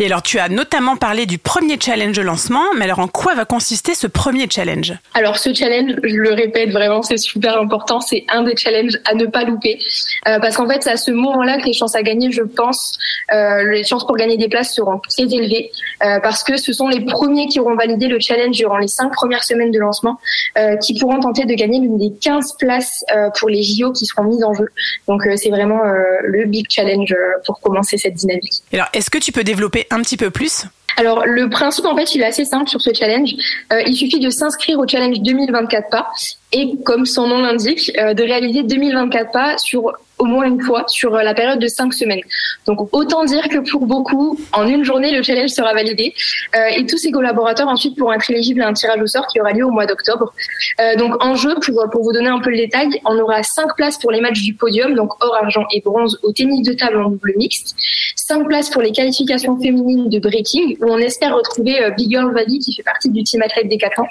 Et 0.00 0.06
alors, 0.06 0.22
tu 0.22 0.38
as 0.38 0.48
notamment 0.48 0.96
parlé 0.96 1.24
du 1.26 1.38
premier 1.38 1.78
challenge 1.80 2.16
de 2.16 2.22
lancement, 2.22 2.64
mais 2.76 2.84
alors 2.84 2.98
en 2.98 3.08
quoi 3.08 3.34
va 3.34 3.44
consister 3.44 3.94
ce 3.94 4.06
premier 4.08 4.48
challenge? 4.50 4.92
Alors 5.14 5.38
ce 5.38 5.54
challenge, 5.54 5.92
je 6.02 6.16
le 6.16 6.32
répète 6.32 6.70
vraiment, 6.70 7.02
c'est 7.02 7.16
super 7.18 7.58
important. 7.60 8.00
C'est 8.00 8.24
un 8.28 8.42
des 8.42 8.56
challenges 8.56 8.98
à 9.04 9.14
ne 9.14 9.26
pas 9.26 9.44
louper, 9.44 9.78
Euh, 10.26 10.40
parce 10.40 10.56
qu'en 10.56 10.68
fait, 10.68 10.82
c'est 10.82 10.90
à 10.90 10.96
ce 10.96 11.10
moment-là 11.12 11.58
que 11.58 11.66
les 11.66 11.72
chances 11.74 11.94
à 11.94 12.02
gagner, 12.02 12.32
je 12.32 12.42
pense, 12.42 12.98
euh, 13.32 13.70
les 13.70 13.84
chances 13.84 14.04
pour 14.04 14.16
gagner 14.16 14.36
des 14.36 14.48
places 14.48 14.74
seront 14.74 14.98
très 15.08 15.22
élevées, 15.24 15.70
euh, 16.02 16.20
parce 16.20 16.42
que 16.42 16.56
ce 16.56 16.72
sont 16.72 16.88
les 16.88 17.04
premiers 17.04 17.46
qui 17.46 17.60
auront 17.60 17.74
validé 17.74 18.08
le 18.08 18.18
challenge 18.20 18.56
durant 18.56 18.78
les 18.78 18.88
cinq 18.88 19.12
premières 19.12 19.44
semaines 19.44 19.70
de 19.70 19.78
lancement, 19.78 20.18
euh, 20.58 20.76
qui 20.76 20.98
pourront 20.98 21.20
tenter 21.20 21.44
de 21.44 21.54
gagner 21.54 21.80
l'une 21.80 21.98
des 21.98 22.12
15 22.20 22.54
places 22.58 23.04
euh, 23.14 23.30
pour 23.38 23.48
les 23.48 23.62
JO 23.62 23.92
qui 23.92 24.06
seront 24.06 24.24
mises 24.24 24.44
en 24.44 24.54
jeu. 24.54 24.68
Donc 25.08 25.22
c'est 25.36 25.50
vraiment 25.50 25.80
le 26.22 26.44
big 26.44 26.66
challenge 26.68 27.14
pour 27.44 27.60
commencer 27.60 27.96
cette 27.96 28.14
dynamique. 28.14 28.62
Alors, 28.72 28.88
est-ce 28.92 29.10
que 29.10 29.18
tu 29.18 29.32
peux 29.32 29.44
développer 29.44 29.86
un 29.90 30.00
petit 30.02 30.16
peu 30.16 30.30
plus? 30.30 30.66
Alors 30.96 31.26
le 31.26 31.48
principe 31.50 31.84
en 31.84 31.94
fait 31.94 32.14
il 32.14 32.22
est 32.22 32.26
assez 32.26 32.44
simple 32.44 32.68
sur 32.68 32.80
ce 32.80 32.92
challenge. 32.92 33.34
Euh, 33.72 33.82
il 33.86 33.94
suffit 33.94 34.18
de 34.18 34.30
s'inscrire 34.30 34.78
au 34.78 34.88
challenge 34.88 35.20
2024 35.20 35.90
pas 35.90 36.10
et 36.52 36.72
comme 36.84 37.04
son 37.04 37.26
nom 37.26 37.40
l'indique, 37.40 37.92
euh, 37.98 38.14
de 38.14 38.22
réaliser 38.22 38.62
2024 38.62 39.30
pas 39.30 39.58
sur 39.58 39.92
au 40.18 40.24
moins 40.24 40.46
une 40.46 40.60
fois 40.62 40.84
sur 40.88 41.14
euh, 41.14 41.22
la 41.22 41.34
période 41.34 41.58
de 41.58 41.68
cinq 41.68 41.92
semaines. 41.92 42.20
Donc 42.66 42.88
autant 42.92 43.24
dire 43.24 43.48
que 43.48 43.58
pour 43.70 43.86
beaucoup, 43.86 44.38
en 44.52 44.66
une 44.66 44.84
journée, 44.84 45.10
le 45.10 45.22
challenge 45.22 45.50
sera 45.50 45.72
validé 45.74 46.14
euh, 46.54 46.76
et 46.76 46.86
tous 46.86 46.98
ces 46.98 47.10
collaborateurs 47.10 47.68
ensuite 47.68 47.96
pourront 47.96 48.12
être 48.12 48.30
éligibles 48.30 48.62
à 48.62 48.68
un 48.68 48.72
tirage 48.72 49.00
au 49.00 49.06
sort 49.06 49.26
qui 49.26 49.40
aura 49.40 49.52
lieu 49.52 49.64
au 49.64 49.70
mois 49.70 49.86
d'octobre. 49.86 50.32
Euh, 50.80 50.96
donc 50.96 51.22
en 51.24 51.34
jeu, 51.34 51.54
pour, 51.64 51.88
pour 51.90 52.02
vous 52.02 52.12
donner 52.12 52.28
un 52.28 52.40
peu 52.40 52.50
le 52.50 52.56
détail, 52.56 52.88
on 53.04 53.18
aura 53.18 53.42
cinq 53.42 53.74
places 53.76 53.98
pour 53.98 54.10
les 54.10 54.20
matchs 54.20 54.42
du 54.42 54.54
podium, 54.54 54.94
donc 54.94 55.12
or, 55.22 55.36
argent 55.42 55.66
et 55.72 55.80
bronze 55.80 56.18
au 56.22 56.32
tennis 56.32 56.66
de 56.66 56.72
table 56.72 56.96
en 56.96 57.10
double 57.10 57.34
mixte, 57.36 57.76
cinq 58.16 58.46
places 58.46 58.70
pour 58.70 58.82
les 58.82 58.92
qualifications 58.92 59.58
féminines 59.60 60.08
de 60.08 60.18
breaking 60.18 60.76
où 60.80 60.86
on 60.90 60.98
espère 60.98 61.34
retrouver 61.34 61.82
euh, 61.82 61.90
Big 61.90 62.10
Girl 62.10 62.32
Valley 62.32 62.58
qui 62.58 62.74
fait 62.74 62.82
partie 62.82 63.10
du 63.10 63.22
team 63.22 63.42
athlète 63.42 63.68
des 63.68 63.78
4 63.78 64.00
ans. 64.00 64.08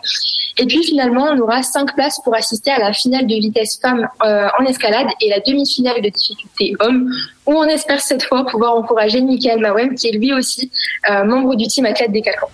Et 0.58 0.66
puis 0.66 0.84
finalement, 0.84 1.28
on 1.32 1.40
aura 1.40 1.64
cinq 1.64 1.94
places 1.96 2.20
pour 2.24 2.34
assister 2.36 2.72
à 2.72 2.80
la 2.80 2.94
finale 2.94 3.28
de 3.28 3.36
vitesse 3.36 3.78
femme 3.82 4.08
en 4.22 4.66
escalade 4.66 5.08
et 5.20 5.30
la 5.30 5.40
demi-finale 5.42 5.95
de 6.02 6.10
difficulté 6.10 6.76
homme, 6.80 7.12
où 7.46 7.54
on 7.54 7.66
espère 7.66 8.02
cette 8.02 8.24
fois 8.24 8.46
pouvoir 8.46 8.76
encourager 8.76 9.22
Michael 9.22 9.60
Mawem, 9.60 9.96
qui 9.96 10.10
est 10.10 10.14
lui 10.14 10.34
aussi 10.34 10.72
euh, 11.10 11.24
membre 11.24 11.56
du 11.56 11.68
team 11.68 11.86
athlète 11.86 12.12
des 12.12 12.22
4 12.22 12.44
ans. 12.44 12.52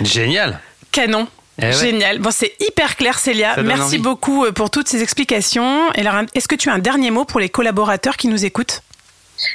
Génial. 0.00 0.60
Canon. 0.92 1.26
Eh 1.60 1.66
ouais. 1.66 1.72
Génial. 1.72 2.18
Bon, 2.18 2.30
c'est 2.30 2.52
hyper 2.60 2.96
clair, 2.96 3.18
Célia. 3.18 3.56
Merci 3.62 3.82
envie. 3.82 3.98
beaucoup 3.98 4.44
euh, 4.44 4.52
pour 4.52 4.70
toutes 4.70 4.88
ces 4.88 5.02
explications. 5.02 5.90
Et 5.94 6.00
alors, 6.00 6.22
est-ce 6.34 6.48
que 6.48 6.54
tu 6.54 6.68
as 6.68 6.74
un 6.74 6.78
dernier 6.78 7.10
mot 7.10 7.24
pour 7.24 7.40
les 7.40 7.48
collaborateurs 7.48 8.16
qui 8.16 8.28
nous 8.28 8.44
écoutent? 8.44 8.82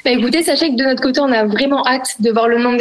Bah 0.05 0.11
écoutez, 0.11 0.43
sachez 0.43 0.69
que 0.69 0.75
de 0.75 0.83
notre 0.83 1.01
côté, 1.01 1.21
on 1.21 1.31
a 1.31 1.45
vraiment 1.45 1.83
hâte 1.88 2.15
de 2.19 2.31
voir 2.31 2.47
le 2.47 2.59
nombre 2.59 2.77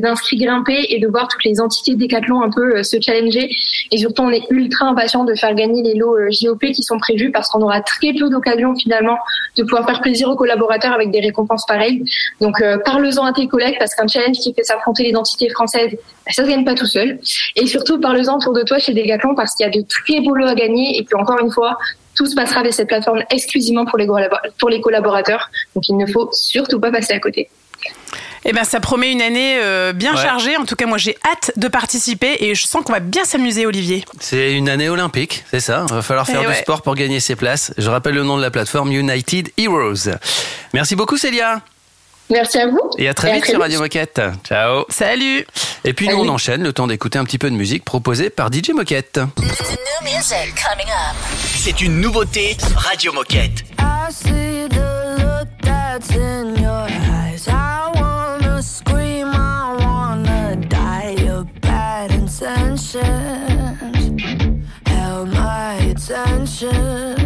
d'inscrits 0.00 0.36
grimper 0.36 0.86
et 0.90 0.98
de 0.98 1.08
voir 1.08 1.28
toutes 1.28 1.44
les 1.44 1.60
entités 1.60 1.94
Décathlon 1.94 2.42
un 2.42 2.50
peu 2.50 2.76
euh, 2.76 2.82
se 2.82 3.00
challenger. 3.00 3.50
Et 3.90 3.96
surtout, 3.96 4.22
on 4.22 4.30
est 4.30 4.42
ultra 4.50 4.86
impatient 4.86 5.24
de 5.24 5.34
faire 5.34 5.54
gagner 5.54 5.82
les 5.82 5.94
lots 5.94 6.16
euh, 6.16 6.28
JOP 6.30 6.60
qui 6.60 6.82
sont 6.82 6.98
prévus 6.98 7.30
parce 7.30 7.48
qu'on 7.48 7.62
aura 7.62 7.80
très 7.80 8.12
peu 8.12 8.28
d'occasions 8.28 8.74
finalement 8.74 9.16
de 9.56 9.62
pouvoir 9.62 9.86
faire 9.86 10.00
plaisir 10.02 10.28
aux 10.28 10.36
collaborateurs 10.36 10.92
avec 10.92 11.10
des 11.10 11.20
récompenses 11.20 11.64
pareilles. 11.66 12.04
Donc, 12.40 12.60
euh, 12.60 12.76
parle-en 12.84 13.24
à 13.24 13.32
tes 13.32 13.48
collègues 13.48 13.76
parce 13.78 13.94
qu'un 13.94 14.06
challenge 14.06 14.36
qui 14.38 14.52
fait 14.52 14.64
s'affronter 14.64 15.04
les 15.04 15.16
entités 15.16 15.48
françaises, 15.48 15.92
bah, 15.92 16.32
ça 16.32 16.44
se 16.44 16.48
gagne 16.48 16.64
pas 16.64 16.74
tout 16.74 16.86
seul. 16.86 17.18
Et 17.56 17.66
surtout, 17.66 17.98
parle-en 17.98 18.36
autour 18.36 18.52
de 18.52 18.62
toi 18.62 18.78
chez 18.78 18.92
Décathlon 18.92 19.34
parce 19.34 19.54
qu'il 19.54 19.64
y 19.64 19.68
a 19.68 19.72
de 19.72 19.82
très 19.86 20.20
beaux 20.20 20.34
lots 20.34 20.48
à 20.48 20.54
gagner 20.54 20.98
et 20.98 21.04
puis 21.04 21.14
encore 21.14 21.40
une 21.40 21.50
fois, 21.50 21.78
tout 22.20 22.26
se 22.26 22.34
passera 22.34 22.60
avec 22.60 22.74
cette 22.74 22.88
plateforme 22.88 23.22
exclusivement 23.30 23.86
pour 23.86 23.96
les, 23.96 24.06
collabo- 24.06 24.36
pour 24.58 24.68
les 24.68 24.82
collaborateurs. 24.82 25.48
Donc 25.74 25.88
il 25.88 25.96
ne 25.96 26.04
faut 26.06 26.28
surtout 26.32 26.78
pas 26.78 26.90
passer 26.90 27.14
à 27.14 27.18
côté. 27.18 27.48
Eh 28.44 28.52
ben, 28.52 28.62
ça 28.64 28.78
promet 28.78 29.10
une 29.10 29.22
année 29.22 29.58
euh, 29.62 29.94
bien 29.94 30.14
Ouais. 30.14 30.20
chargée. 30.22 30.54
En 30.58 30.66
tout 30.66 30.76
cas, 30.76 30.84
moi, 30.84 30.98
j'ai 30.98 31.16
hâte 31.30 31.52
de 31.56 31.66
participer 31.66 32.36
et 32.40 32.54
je 32.54 32.66
sens 32.66 32.84
qu'on 32.84 32.92
va 32.92 33.00
bien 33.00 33.24
s'amuser, 33.24 33.64
Olivier. 33.64 34.04
C'est 34.18 34.52
une 34.52 34.68
année 34.68 34.90
olympique, 34.90 35.44
c'est 35.50 35.60
ça. 35.60 35.86
Il 35.88 35.94
va 35.94 36.02
falloir 36.02 36.26
faire 36.26 36.40
Eh 36.40 36.44
du 36.44 36.48
ouais. 36.50 36.54
sport 36.60 36.82
pour 36.82 36.94
gagner 36.94 37.20
ses 37.20 37.36
places. 37.36 37.72
Je 37.78 37.88
rappelle 37.88 38.14
le 38.14 38.22
nom 38.22 38.36
de 38.36 38.42
la 38.42 38.50
plateforme 38.50 38.92
United 38.92 39.48
Heroes. 39.56 40.10
Merci 40.74 40.94
beaucoup 40.94 41.16
Célia. 41.16 41.62
Merci 42.30 42.58
à 42.58 42.68
vous. 42.68 42.78
Et 42.98 43.08
à 43.08 43.14
très 43.14 43.32
vite 43.34 43.44
sur 43.44 43.60
Radio 43.60 43.80
Moquette. 43.80 44.20
Ciao. 44.44 44.84
Salut. 44.88 45.46
Et 45.84 45.92
puis 45.92 46.08
nous 46.08 46.16
on 46.16 46.28
enchaîne 46.28 46.62
le 46.62 46.72
temps 46.72 46.86
d'écouter 46.86 47.18
un 47.18 47.24
petit 47.24 47.38
peu 47.38 47.50
de 47.50 47.56
musique 47.56 47.84
proposée 47.84 48.30
par 48.30 48.52
DJ 48.52 48.70
Moquette. 48.70 49.20
C'est 51.56 51.80
une 51.80 52.00
nouveauté 52.00 52.56
Radio 52.76 53.12
Moquette. 53.12 53.64
I 53.78 54.12
see 54.12 54.68
the 54.68 55.18
look 55.18 55.48
that's 55.62 56.10
in 56.14 56.56
your 56.60 56.86
eyes. 56.88 57.48
I 57.48 57.90
wanna 57.94 58.62
scream, 58.62 59.28
I 59.28 59.76
wanna 59.80 60.56
die. 60.56 61.16
Your 61.24 61.44
bad 61.60 62.12
intentions 62.12 62.96
held 64.86 65.28
my 65.32 65.74
attention. 65.90 67.19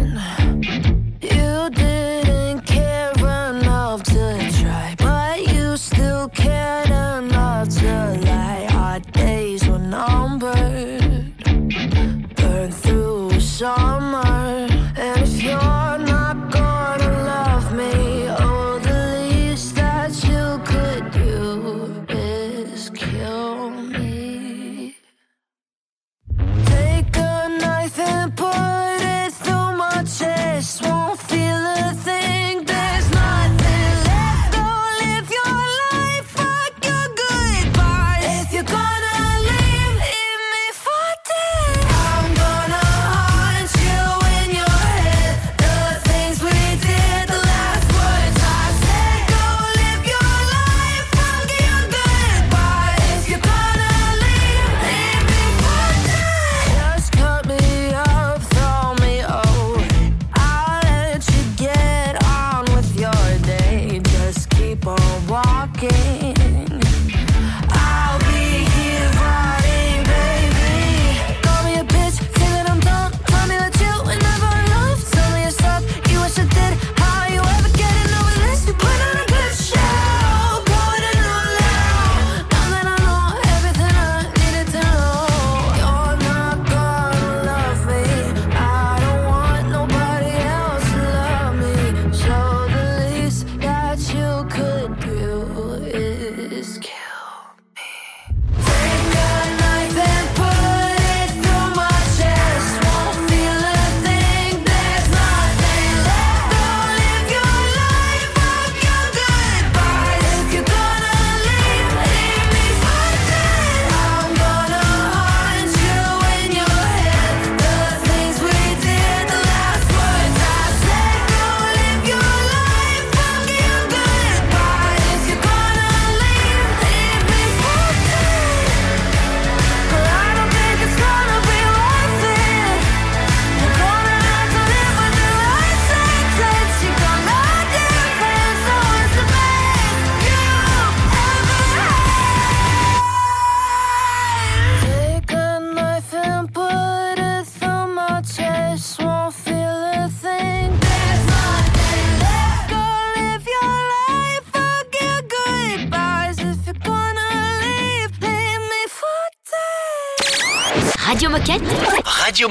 Swallow. 30.65 31.14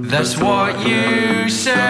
That's 0.07 0.37
what 0.37 0.87
you 0.87 1.49
say. 1.49 1.84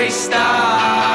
A 0.00 0.04
waster. 0.04 1.09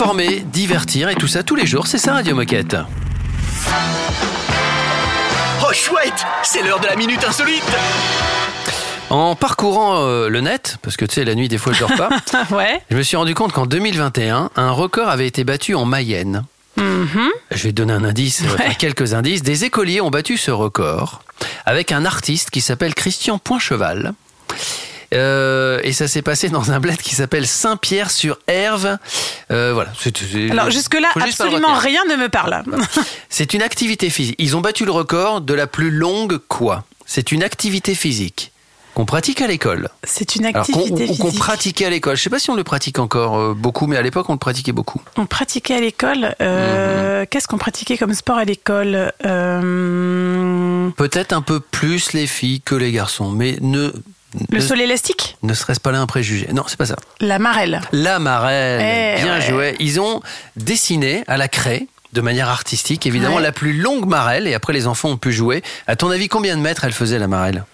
Informer, 0.00 0.40
divertir 0.50 1.10
et 1.10 1.14
tout 1.14 1.28
ça 1.28 1.42
tous 1.42 1.56
les 1.56 1.66
jours, 1.66 1.86
c'est 1.86 1.98
ça 1.98 2.14
Radio 2.14 2.34
Moquette. 2.34 2.74
Oh 5.62 5.72
chouette, 5.74 6.24
c'est 6.42 6.62
l'heure 6.62 6.80
de 6.80 6.86
la 6.86 6.96
minute 6.96 7.22
insolite. 7.22 7.70
En 9.10 9.36
parcourant 9.36 10.06
euh, 10.06 10.30
le 10.30 10.40
net, 10.40 10.78
parce 10.80 10.96
que 10.96 11.04
tu 11.04 11.16
sais, 11.16 11.24
la 11.26 11.34
nuit, 11.34 11.48
des 11.48 11.58
fois, 11.58 11.74
je 11.74 11.80
dors 11.80 11.94
pas, 11.96 12.08
ouais. 12.50 12.80
je 12.90 12.96
me 12.96 13.02
suis 13.02 13.18
rendu 13.18 13.34
compte 13.34 13.52
qu'en 13.52 13.66
2021, 13.66 14.48
un 14.56 14.70
record 14.70 15.10
avait 15.10 15.26
été 15.26 15.44
battu 15.44 15.74
en 15.74 15.84
Mayenne. 15.84 16.44
Mhm. 16.78 17.28
Je 17.50 17.64
vais 17.64 17.70
te 17.72 17.76
donner 17.76 17.92
un 17.92 18.04
indice, 18.04 18.42
enfin, 18.46 18.72
quelques 18.78 19.12
indices. 19.12 19.42
Des 19.42 19.66
écoliers 19.66 20.00
ont 20.00 20.10
battu 20.10 20.38
ce 20.38 20.50
record 20.50 21.22
avec 21.66 21.92
un 21.92 22.06
artiste 22.06 22.48
qui 22.48 22.62
s'appelle 22.62 22.94
Christian 22.94 23.36
Poincheval. 23.36 24.14
Euh, 25.12 25.80
et 25.82 25.92
ça 25.92 26.06
s'est 26.08 26.22
passé 26.22 26.48
dans 26.48 26.70
un 26.72 26.78
bled 26.80 26.96
qui 26.98 27.14
s'appelle 27.14 27.46
Saint-Pierre-sur-Herve. 27.46 28.98
Euh, 29.50 29.72
voilà. 29.74 29.92
C'est- 29.98 30.16
c'est- 30.16 30.50
Alors 30.50 30.70
jusque-là, 30.70 31.08
absolument 31.20 31.74
rien 31.74 32.02
ne 32.08 32.16
me 32.16 32.28
parle. 32.28 32.62
C'est 33.28 33.52
une 33.54 33.62
activité 33.62 34.10
physique. 34.10 34.36
Ils 34.38 34.56
ont 34.56 34.60
battu 34.60 34.84
le 34.84 34.92
record 34.92 35.40
de 35.40 35.54
la 35.54 35.66
plus 35.66 35.90
longue 35.90 36.38
quoi 36.48 36.84
C'est 37.06 37.32
une 37.32 37.42
activité 37.42 37.94
physique 37.94 38.52
qu'on 38.94 39.04
pratique 39.04 39.40
à 39.40 39.46
l'école. 39.46 39.88
C'est 40.02 40.34
une 40.34 40.46
activité 40.46 41.04
ou 41.04 41.16
qu'on 41.16 41.26
physique. 41.26 41.38
pratiquait 41.38 41.84
à 41.86 41.90
l'école. 41.90 42.16
Je 42.16 42.22
sais 42.22 42.30
pas 42.30 42.40
si 42.40 42.50
on 42.50 42.56
le 42.56 42.64
pratique 42.64 42.98
encore 42.98 43.38
euh, 43.38 43.54
beaucoup, 43.54 43.86
mais 43.86 43.96
à 43.96 44.02
l'époque 44.02 44.28
on 44.28 44.32
le 44.32 44.38
pratiquait 44.38 44.72
beaucoup. 44.72 45.00
On 45.16 45.26
pratiquait 45.26 45.74
à 45.76 45.80
l'école. 45.80 46.34
euh, 46.40 47.24
Qu'est-ce 47.30 47.46
qu'on 47.48 47.58
pratiquait 47.58 47.96
comme 47.98 48.14
sport 48.14 48.36
à 48.38 48.44
l'école 48.44 49.12
Euh, 49.24 50.90
Peut-être 50.96 51.32
un 51.32 51.42
peu 51.42 51.60
plus 51.60 52.12
les 52.12 52.26
filles 52.26 52.60
que 52.60 52.74
les 52.74 52.90
garçons, 52.92 53.30
mais 53.30 53.56
ne 53.60 53.92
Le 54.50 54.60
sol 54.60 54.80
élastique 54.80 55.36
ne 55.42 55.54
serait-ce 55.54 55.80
pas 55.80 55.90
là 55.92 56.00
un 56.00 56.06
préjugé? 56.06 56.48
Non, 56.52 56.64
c'est 56.68 56.76
pas 56.78 56.86
ça. 56.86 56.96
La 57.20 57.38
marelle. 57.38 57.80
La 57.92 58.18
marelle, 58.18 59.16
Eh 59.18 59.22
bien 59.22 59.34
ouais. 59.38 59.40
joué. 59.48 59.76
Ils 59.80 60.00
ont 60.00 60.20
dessiné 60.56 61.24
à 61.26 61.36
la 61.36 61.48
craie, 61.48 61.86
de 62.12 62.20
manière 62.20 62.48
artistique, 62.48 63.06
évidemment, 63.06 63.36
Ouais. 63.36 63.42
la 63.42 63.52
plus 63.52 63.72
longue 63.72 64.06
marelle, 64.06 64.46
et 64.46 64.54
après 64.54 64.72
les 64.72 64.86
enfants 64.86 65.08
ont 65.10 65.16
pu 65.16 65.32
jouer. 65.32 65.62
À 65.86 65.96
ton 65.96 66.10
avis, 66.10 66.28
combien 66.28 66.56
de 66.56 66.62
mètres 66.62 66.84
elle 66.84 66.92
faisait 66.92 67.18
la 67.18 67.28
marelle? 67.28 67.64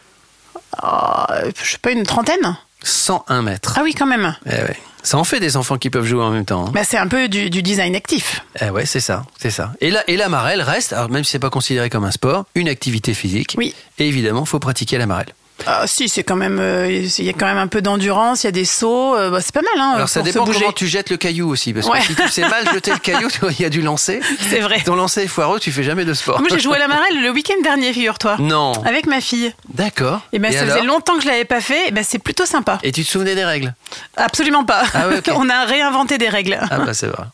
Oh, 0.82 1.24
je 1.62 1.70
sais 1.72 1.78
pas, 1.78 1.90
une 1.92 2.02
trentaine? 2.04 2.56
101 2.82 3.42
mètres. 3.42 3.74
Ah 3.78 3.82
oui, 3.82 3.94
quand 3.94 4.06
même. 4.06 4.34
Eh 4.46 4.50
ouais. 4.50 4.76
Ça 5.02 5.18
en 5.18 5.24
fait 5.24 5.38
des 5.40 5.56
enfants 5.56 5.78
qui 5.78 5.88
peuvent 5.88 6.04
jouer 6.04 6.22
en 6.22 6.30
même 6.30 6.44
temps. 6.44 6.66
hein. 6.66 6.70
Bah, 6.72 6.82
c'est 6.84 6.98
un 6.98 7.06
peu 7.06 7.28
du, 7.28 7.48
du 7.48 7.62
design 7.62 7.94
actif. 7.94 8.40
Eh 8.60 8.70
ouais, 8.70 8.86
c'est 8.86 9.00
ça, 9.00 9.24
c'est 9.40 9.50
ça. 9.50 9.72
Et 9.80 9.90
la, 9.90 10.08
et 10.10 10.16
la 10.16 10.28
marelle 10.28 10.60
reste, 10.62 10.92
alors 10.92 11.08
même 11.10 11.22
si 11.22 11.30
c'est 11.30 11.38
pas 11.38 11.50
considéré 11.50 11.88
comme 11.90 12.04
un 12.04 12.10
sport, 12.10 12.44
une 12.56 12.68
activité 12.68 13.14
physique. 13.14 13.54
Oui. 13.56 13.72
Et 13.98 14.08
évidemment, 14.08 14.44
faut 14.44 14.58
pratiquer 14.58 14.98
la 14.98 15.06
marelle. 15.06 15.28
Ah, 15.66 15.86
si, 15.86 16.08
c'est 16.08 16.22
quand 16.22 16.36
même, 16.36 16.58
euh, 16.60 16.88
il 16.90 17.24
y 17.24 17.28
a 17.28 17.32
quand 17.32 17.46
même 17.46 17.56
un 17.56 17.66
peu 17.66 17.80
d'endurance, 17.80 18.44
il 18.44 18.46
y 18.46 18.48
a 18.48 18.52
des 18.52 18.66
sauts, 18.66 19.16
euh, 19.16 19.30
bah, 19.30 19.40
c'est 19.40 19.54
pas 19.54 19.62
mal, 19.62 19.72
hein, 19.80 19.92
Alors 19.96 20.08
ça 20.08 20.20
dépend 20.22 20.44
comment 20.44 20.72
tu 20.72 20.86
jettes 20.86 21.08
le 21.10 21.16
caillou 21.16 21.48
aussi, 21.48 21.72
parce 21.72 21.86
Ouais. 21.88 21.98
que 22.00 22.04
si 22.06 22.14
tu 22.14 22.28
sais 22.28 22.42
mal 22.48 22.68
jeter 22.72 22.92
le 22.92 22.98
caillou, 22.98 23.28
il 23.58 23.62
y 23.62 23.64
a 23.64 23.70
du 23.70 23.80
lancer. 23.80 24.20
C'est 24.50 24.60
vrai. 24.60 24.82
Ton 24.84 24.94
lancer 24.94 25.22
est 25.22 25.26
foireux, 25.28 25.58
tu 25.58 25.72
fais 25.72 25.82
jamais 25.82 26.04
de 26.04 26.12
sport. 26.14 26.40
Moi, 26.40 26.48
j'ai 26.50 26.60
joué 26.60 26.76
à 26.76 26.78
la 26.80 26.88
marelle 26.88 27.22
le 27.22 27.30
week-end 27.30 27.60
dernier, 27.62 27.92
figure-toi. 27.92 28.36
Non. 28.38 28.72
Avec 28.84 29.06
ma 29.06 29.20
fille. 29.20 29.52
D'accord. 29.72 30.20
Et 30.32 30.38
ben, 30.38 30.52
ça 30.52 30.60
alors 30.60 30.74
faisait 30.76 30.86
longtemps 30.86 31.16
que 31.16 31.22
je 31.22 31.28
l'avais 31.28 31.44
pas 31.46 31.60
fait, 31.62 31.88
et 31.88 31.90
ben, 31.90 32.04
c'est 32.06 32.18
plutôt 32.18 32.44
sympa. 32.46 32.78
Et 32.82 32.92
tu 32.92 33.02
te 33.04 33.08
souvenais 33.08 33.34
des 33.34 33.44
règles? 33.44 33.74
Absolument 34.16 34.64
pas. 34.64 34.82
Ah 34.94 35.08
ouais. 35.08 35.20
On 35.34 35.48
a 35.48 35.64
réinventé 35.64 36.18
des 36.18 36.28
règles. 36.28 36.58
Ah 36.70 36.78
bah 36.80 36.92
c'est 36.94 37.06
vrai. 37.08 37.24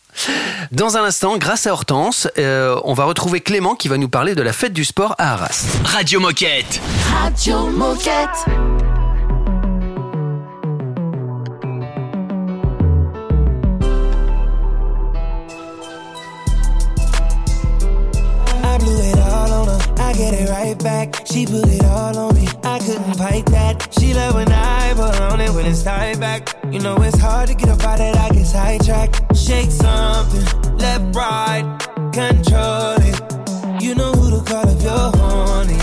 Dans 0.71 0.97
un 0.97 1.05
instant, 1.05 1.37
grâce 1.39 1.67
à 1.67 1.73
Hortense, 1.73 2.29
euh, 2.39 2.81
on 2.85 2.95
va 2.95 3.05
retrouver 3.05 3.41
Clément 3.41 3.75
qui 3.75 3.89
va 3.89 3.99
nous 3.99 4.09
parler 4.09 4.35
de 4.35 4.43
la 4.43 4.53
fête 4.53 4.73
du 4.73 4.85
sport 4.85 5.15
à 5.19 5.33
Arras. 5.35 5.65
Radio 5.85 6.21
Moquette. 6.21 6.81
Radio 7.23 7.67
Moquette. 7.67 8.72
I 20.13 20.15
get 20.15 20.35
it 20.35 20.51
right 20.51 20.79
back. 20.79 21.27
She 21.27 21.47
put 21.47 21.67
it 21.67 21.83
all 21.87 22.19
on 22.19 22.35
me. 22.35 22.47
I 22.65 22.79
couldn't 22.81 23.15
fight 23.15 23.47
that. 23.47 23.89
She 23.99 24.13
love 24.13 24.35
when 24.35 24.53
I 24.53 24.93
pull 24.93 25.05
on 25.05 25.41
it 25.41 25.49
when 25.55 25.65
it's 25.65 25.83
tied 25.83 26.21
back. 26.21 26.55
You 26.71 26.81
know 26.81 26.97
it's 26.97 27.19
hard 27.19 27.49
to 27.49 27.55
get 27.55 27.71
up 27.71 27.83
out 27.83 27.99
of 27.99 28.13
that 28.13 28.17
I 28.17 28.35
get 28.35 28.47
sidetracked. 28.47 29.35
Shake 29.35 29.71
something, 29.71 30.77
left, 30.77 31.17
right, 31.17 31.65
control 32.13 32.97
it. 33.01 33.83
You 33.83 33.95
know 33.95 34.13
who 34.13 34.39
to 34.39 34.45
call 34.45 34.69
if 34.69 34.83
you're 34.83 35.13
horny. 35.17 35.82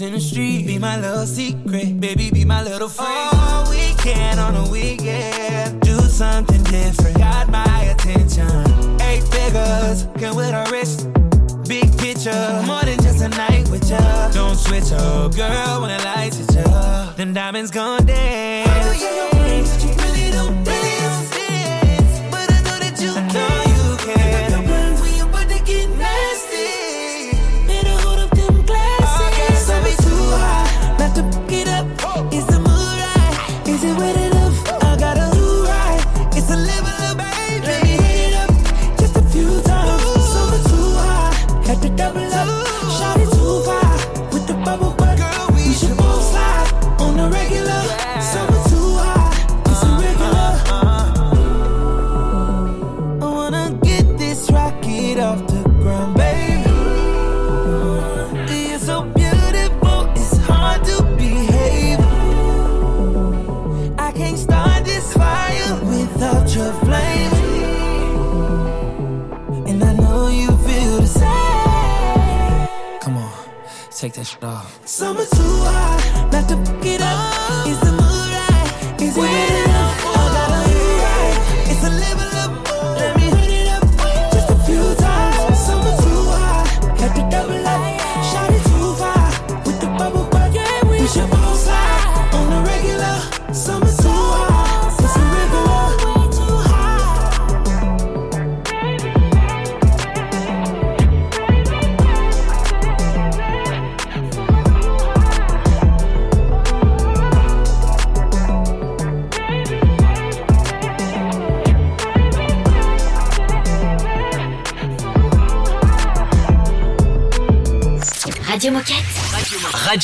In 0.00 0.12
the 0.12 0.20
street. 0.20 0.66
Be 0.66 0.78
my 0.78 0.98
little 1.00 1.26
secret, 1.26 2.00
baby, 2.00 2.30
be 2.30 2.44
my 2.44 2.62
little 2.62 2.88
friend. 2.88 3.30
Oh, 3.32 3.66
weekend 3.70 4.40
on 4.40 4.56
a 4.56 4.68
weekend. 4.70 5.80
Do 5.82 5.98
something 6.00 6.62
different. 6.64 7.16
Got 7.18 7.48
my 7.48 7.94
attention. 7.94 8.48
Eight 9.02 9.22
figures, 9.24 10.06
come 10.18 10.36
with 10.36 10.50
a 10.50 10.66
wrist. 10.70 11.08
Big 11.68 11.96
picture, 11.98 12.62
more 12.66 12.82
than 12.82 12.98
just 13.02 13.22
a 13.22 13.28
night 13.28 13.68
with 13.68 13.88
ya. 13.88 14.30
Don't 14.30 14.56
switch 14.56 14.92
up, 14.92 15.34
girl, 15.36 15.82
when 15.82 15.96
the 15.96 16.04
lights 16.04 16.38
hit 16.38 16.54
ya. 16.54 17.12
Then 17.16 17.32
diamonds 17.32 17.70
gon' 17.70 18.04
dance. 18.06 18.68
Oh, 18.70 18.92
yeah, 19.00 19.33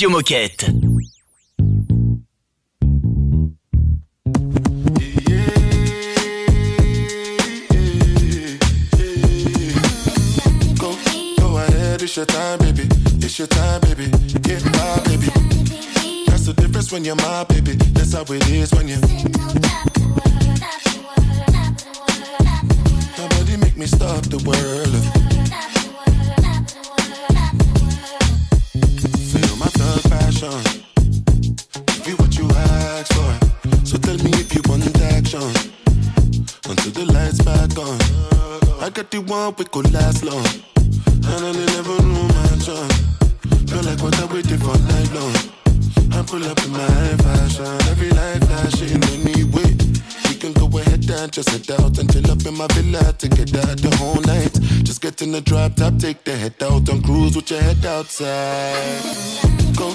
Radio 0.01 0.09
Moquette. 0.17 0.80
Thug 30.41 30.51
passion. 30.51 30.83
Be 32.05 32.13
what 32.15 32.37
you 32.39 32.49
ask 32.51 33.13
for. 33.13 33.33
So 33.85 33.99
tell 33.99 34.17
me 34.25 34.31
if 34.35 34.55
you 34.55 34.63
want 34.69 34.85
action. 35.13 35.43
Until 36.69 36.93
the 36.93 37.05
lights 37.13 37.43
back 37.43 37.77
on. 37.79 37.99
I 38.81 38.89
got 38.91 39.11
the 39.11 39.21
one 39.21 39.55
we 39.59 39.65
could 39.67 39.93
last 39.93 40.25
long. 40.25 40.47
And 40.77 41.43
I 41.45 41.53
never 41.53 41.97
my 42.03 42.49
chance. 42.65 42.97
Feel 43.69 43.83
like 43.83 44.01
what 44.03 44.19
I 44.19 44.25
waited 44.33 44.61
for 44.61 44.77
night 44.93 45.13
long. 45.13 45.37
I 46.13 46.23
pull 46.23 46.45
up 46.45 46.59
in 46.65 46.73
my 46.73 47.17
fashion. 47.25 47.67
Every 47.93 48.11
life 48.11 48.43
flashing 48.49 49.03
anyway. 49.15 49.77
We 50.29 50.35
can 50.37 50.53
go 50.55 50.67
ahead 50.79 51.09
and 51.11 51.33
just 51.33 51.51
head 51.51 51.71
out 51.81 51.99
and 51.99 52.11
chill 52.13 52.31
up 52.31 52.45
in 52.47 52.57
my 52.57 52.67
villa 52.69 53.13
together 53.13 53.75
the 53.77 53.95
whole 53.99 54.23
night. 54.23 54.53
Just 54.85 55.03
get 55.03 55.21
in 55.23 55.33
the 55.33 55.41
drop 55.41 55.75
top, 55.75 55.99
take 55.99 56.25
the 56.25 56.37
head 56.37 56.63
out 56.63 56.89
and 56.89 57.05
cruise 57.05 57.37
with 57.37 57.51
your 57.51 57.61
head 57.61 57.85
outside. 57.85 59.03
Go, 59.77 59.95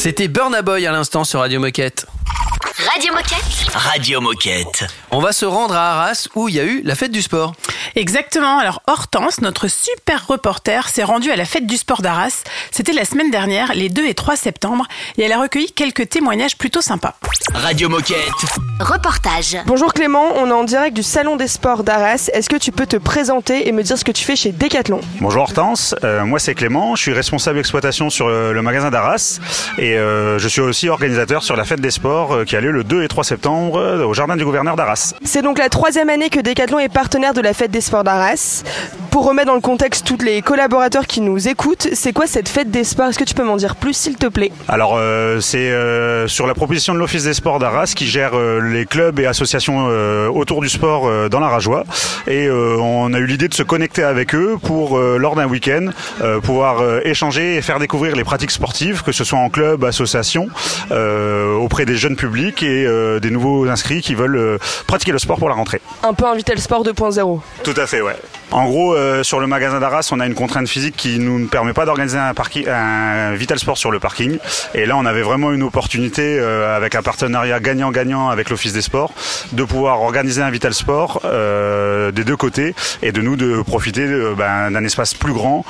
C'était 0.00 0.28
Burna 0.28 0.62
Boy 0.62 0.86
à 0.86 0.92
l'instant 0.92 1.24
sur 1.24 1.40
Radio 1.40 1.60
Moquette. 1.60 2.06
Radio 2.90 3.12
Moquette. 3.12 3.74
Radio 3.74 4.20
Moquette. 4.22 4.86
On 5.10 5.20
va 5.20 5.32
se 5.32 5.44
rendre 5.44 5.74
à 5.74 5.90
Arras 5.90 6.26
où 6.34 6.48
il 6.48 6.54
y 6.54 6.58
a 6.58 6.64
eu 6.64 6.80
la 6.86 6.94
fête 6.94 7.12
du 7.12 7.20
sport. 7.20 7.54
Exactement. 7.96 8.58
Alors 8.58 8.82
Hortense, 8.86 9.40
notre 9.40 9.68
super 9.68 10.26
reporter, 10.26 10.88
s'est 10.88 11.02
rendue 11.02 11.30
à 11.30 11.36
la 11.36 11.44
fête 11.44 11.66
du 11.66 11.76
sport 11.76 12.02
d'Arras. 12.02 12.42
C'était 12.70 12.92
la 12.92 13.04
semaine 13.04 13.30
dernière, 13.30 13.72
les 13.74 13.88
2 13.88 14.06
et 14.06 14.14
3 14.14 14.36
septembre, 14.36 14.86
et 15.18 15.22
elle 15.22 15.32
a 15.32 15.40
recueilli 15.40 15.72
quelques 15.72 16.08
témoignages 16.08 16.56
plutôt 16.56 16.80
sympas. 16.80 17.14
Radio 17.54 17.88
Moquette. 17.88 18.16
Reportage. 18.80 19.56
Bonjour 19.66 19.92
Clément, 19.92 20.26
on 20.36 20.48
est 20.48 20.52
en 20.52 20.64
direct 20.64 20.94
du 20.96 21.02
Salon 21.02 21.36
des 21.36 21.48
Sports 21.48 21.84
d'Arras. 21.84 22.30
Est-ce 22.32 22.48
que 22.48 22.56
tu 22.56 22.72
peux 22.72 22.86
te 22.86 22.96
présenter 22.96 23.68
et 23.68 23.72
me 23.72 23.82
dire 23.82 23.98
ce 23.98 24.04
que 24.04 24.12
tu 24.12 24.24
fais 24.24 24.36
chez 24.36 24.52
Decathlon? 24.52 25.00
Bonjour 25.20 25.42
Hortense, 25.42 25.94
Euh, 26.04 26.24
moi 26.24 26.38
c'est 26.38 26.54
Clément, 26.54 26.96
je 26.96 27.02
suis 27.02 27.12
responsable 27.12 27.58
exploitation 27.58 28.08
sur 28.10 28.28
euh, 28.28 28.52
le 28.52 28.62
magasin 28.62 28.90
d'Arras 28.90 29.38
et 29.78 29.96
euh, 29.96 30.38
je 30.38 30.48
suis 30.48 30.60
aussi 30.60 30.88
organisateur 30.88 31.42
sur 31.42 31.56
la 31.56 31.64
fête 31.64 31.80
des 31.80 31.90
sports 31.90 32.34
euh, 32.34 32.44
qui 32.44 32.56
a 32.56 32.60
lieu 32.60 32.70
le 32.70 32.84
2 32.84 33.02
et 33.02 33.08
3 33.08 33.24
septembre 33.24 33.76
euh, 33.78 34.04
au 34.04 34.14
jardin 34.14 34.36
du 34.36 34.44
gouverneur 34.44 34.76
d'Arras. 34.76 35.14
C'est 35.24 35.42
donc 35.42 35.58
la 35.58 35.68
troisième 35.68 36.08
année 36.08 36.30
que 36.30 36.40
Decathlon 36.40 36.78
est 36.78 36.88
partenaire 36.88 37.34
de 37.34 37.40
la 37.40 37.52
fête 37.52 37.70
des 37.70 37.79
sports 37.80 38.04
d'Arras. 38.04 38.62
Pour 39.10 39.26
remettre 39.26 39.48
dans 39.48 39.54
le 39.54 39.60
contexte 39.60 40.06
tous 40.06 40.24
les 40.24 40.40
collaborateurs 40.40 41.06
qui 41.06 41.20
nous 41.20 41.48
écoutent, 41.48 41.88
c'est 41.94 42.12
quoi 42.12 42.28
cette 42.28 42.48
fête 42.48 42.70
des 42.70 42.84
sports? 42.84 43.08
Est-ce 43.08 43.18
que 43.18 43.24
tu 43.24 43.34
peux 43.34 43.42
m'en 43.42 43.56
dire 43.56 43.74
plus 43.74 43.94
s'il 43.94 44.14
te 44.14 44.26
plaît? 44.26 44.52
Alors 44.68 44.94
euh, 44.96 45.40
c'est 45.40 45.70
euh, 45.70 46.28
sur 46.28 46.46
la 46.46 46.54
proposition 46.54 46.94
de 46.94 46.98
l'Office 46.98 47.24
des 47.24 47.34
sports 47.34 47.58
d'Arras 47.58 47.92
qui 47.96 48.06
gère 48.06 48.34
euh, 48.34 48.60
les 48.60 48.86
clubs 48.86 49.18
et 49.18 49.26
associations 49.26 49.88
autour 50.32 50.60
du 50.60 50.68
sport 50.68 51.28
dans 51.28 51.40
la 51.40 51.48
Rajoie 51.48 51.84
et 52.26 52.48
on 52.50 53.12
a 53.12 53.18
eu 53.18 53.26
l'idée 53.26 53.48
de 53.48 53.54
se 53.54 53.62
connecter 53.62 54.02
avec 54.02 54.34
eux 54.34 54.56
pour 54.62 54.98
lors 54.98 55.34
d'un 55.34 55.46
week-end 55.46 55.90
pouvoir 56.42 56.82
échanger 57.04 57.56
et 57.56 57.62
faire 57.62 57.78
découvrir 57.78 58.16
les 58.16 58.24
pratiques 58.24 58.50
sportives 58.50 59.02
que 59.02 59.12
ce 59.12 59.24
soit 59.24 59.38
en 59.38 59.48
club, 59.48 59.84
association, 59.84 60.48
auprès 60.90 61.86
des 61.86 61.96
jeunes 61.96 62.16
publics 62.16 62.62
et 62.62 62.86
des 63.20 63.30
nouveaux 63.30 63.68
inscrits 63.68 64.00
qui 64.00 64.14
veulent 64.14 64.58
pratiquer 64.86 65.12
le 65.12 65.18
sport 65.18 65.38
pour 65.38 65.48
la 65.48 65.54
rentrée. 65.54 65.80
Un 66.02 66.14
peu 66.14 66.26
un 66.26 66.34
Vital 66.34 66.58
Sport 66.58 66.84
2.0. 66.84 67.40
Tout 67.72 67.80
à 67.80 67.86
fait, 67.86 68.00
ouais. 68.00 68.16
En 68.50 68.64
gros, 68.64 68.94
euh, 68.94 69.22
sur 69.22 69.38
le 69.38 69.46
magasin 69.46 69.78
d'Arras, 69.78 70.08
on 70.10 70.18
a 70.18 70.26
une 70.26 70.34
contrainte 70.34 70.66
physique 70.66 70.96
qui 70.96 71.20
nous 71.20 71.38
ne 71.38 71.46
permet 71.46 71.72
pas 71.72 71.84
d'organiser 71.84 72.18
un, 72.18 73.34
Vital 73.34 73.60
Sport 73.60 73.78
sur 73.78 73.92
le 73.92 74.00
parking. 74.00 74.38
Et 74.74 74.86
là, 74.86 74.96
on 74.96 75.06
avait 75.06 75.22
vraiment 75.22 75.52
une 75.52 75.62
opportunité, 75.62 76.36
euh, 76.40 76.76
avec 76.76 76.96
un 76.96 77.02
partenariat 77.02 77.60
gagnant-gagnant 77.60 78.28
avec 78.28 78.50
l'Office 78.50 78.72
des 78.72 78.82
Sports, 78.82 79.12
de 79.52 79.62
pouvoir 79.62 80.02
organiser 80.02 80.42
un 80.42 80.50
Vital 80.50 80.74
Sport 80.74 81.20
euh, 81.24 82.10
des 82.10 82.24
deux 82.24 82.36
côtés 82.36 82.74
et 83.02 83.12
de 83.12 83.20
nous 83.20 83.36
de 83.36 83.62
profiter 83.62 84.04
ben, 84.36 84.72
d'un 84.72 84.84
espace 84.84 85.14
plus 85.14 85.32
grand, 85.32 85.64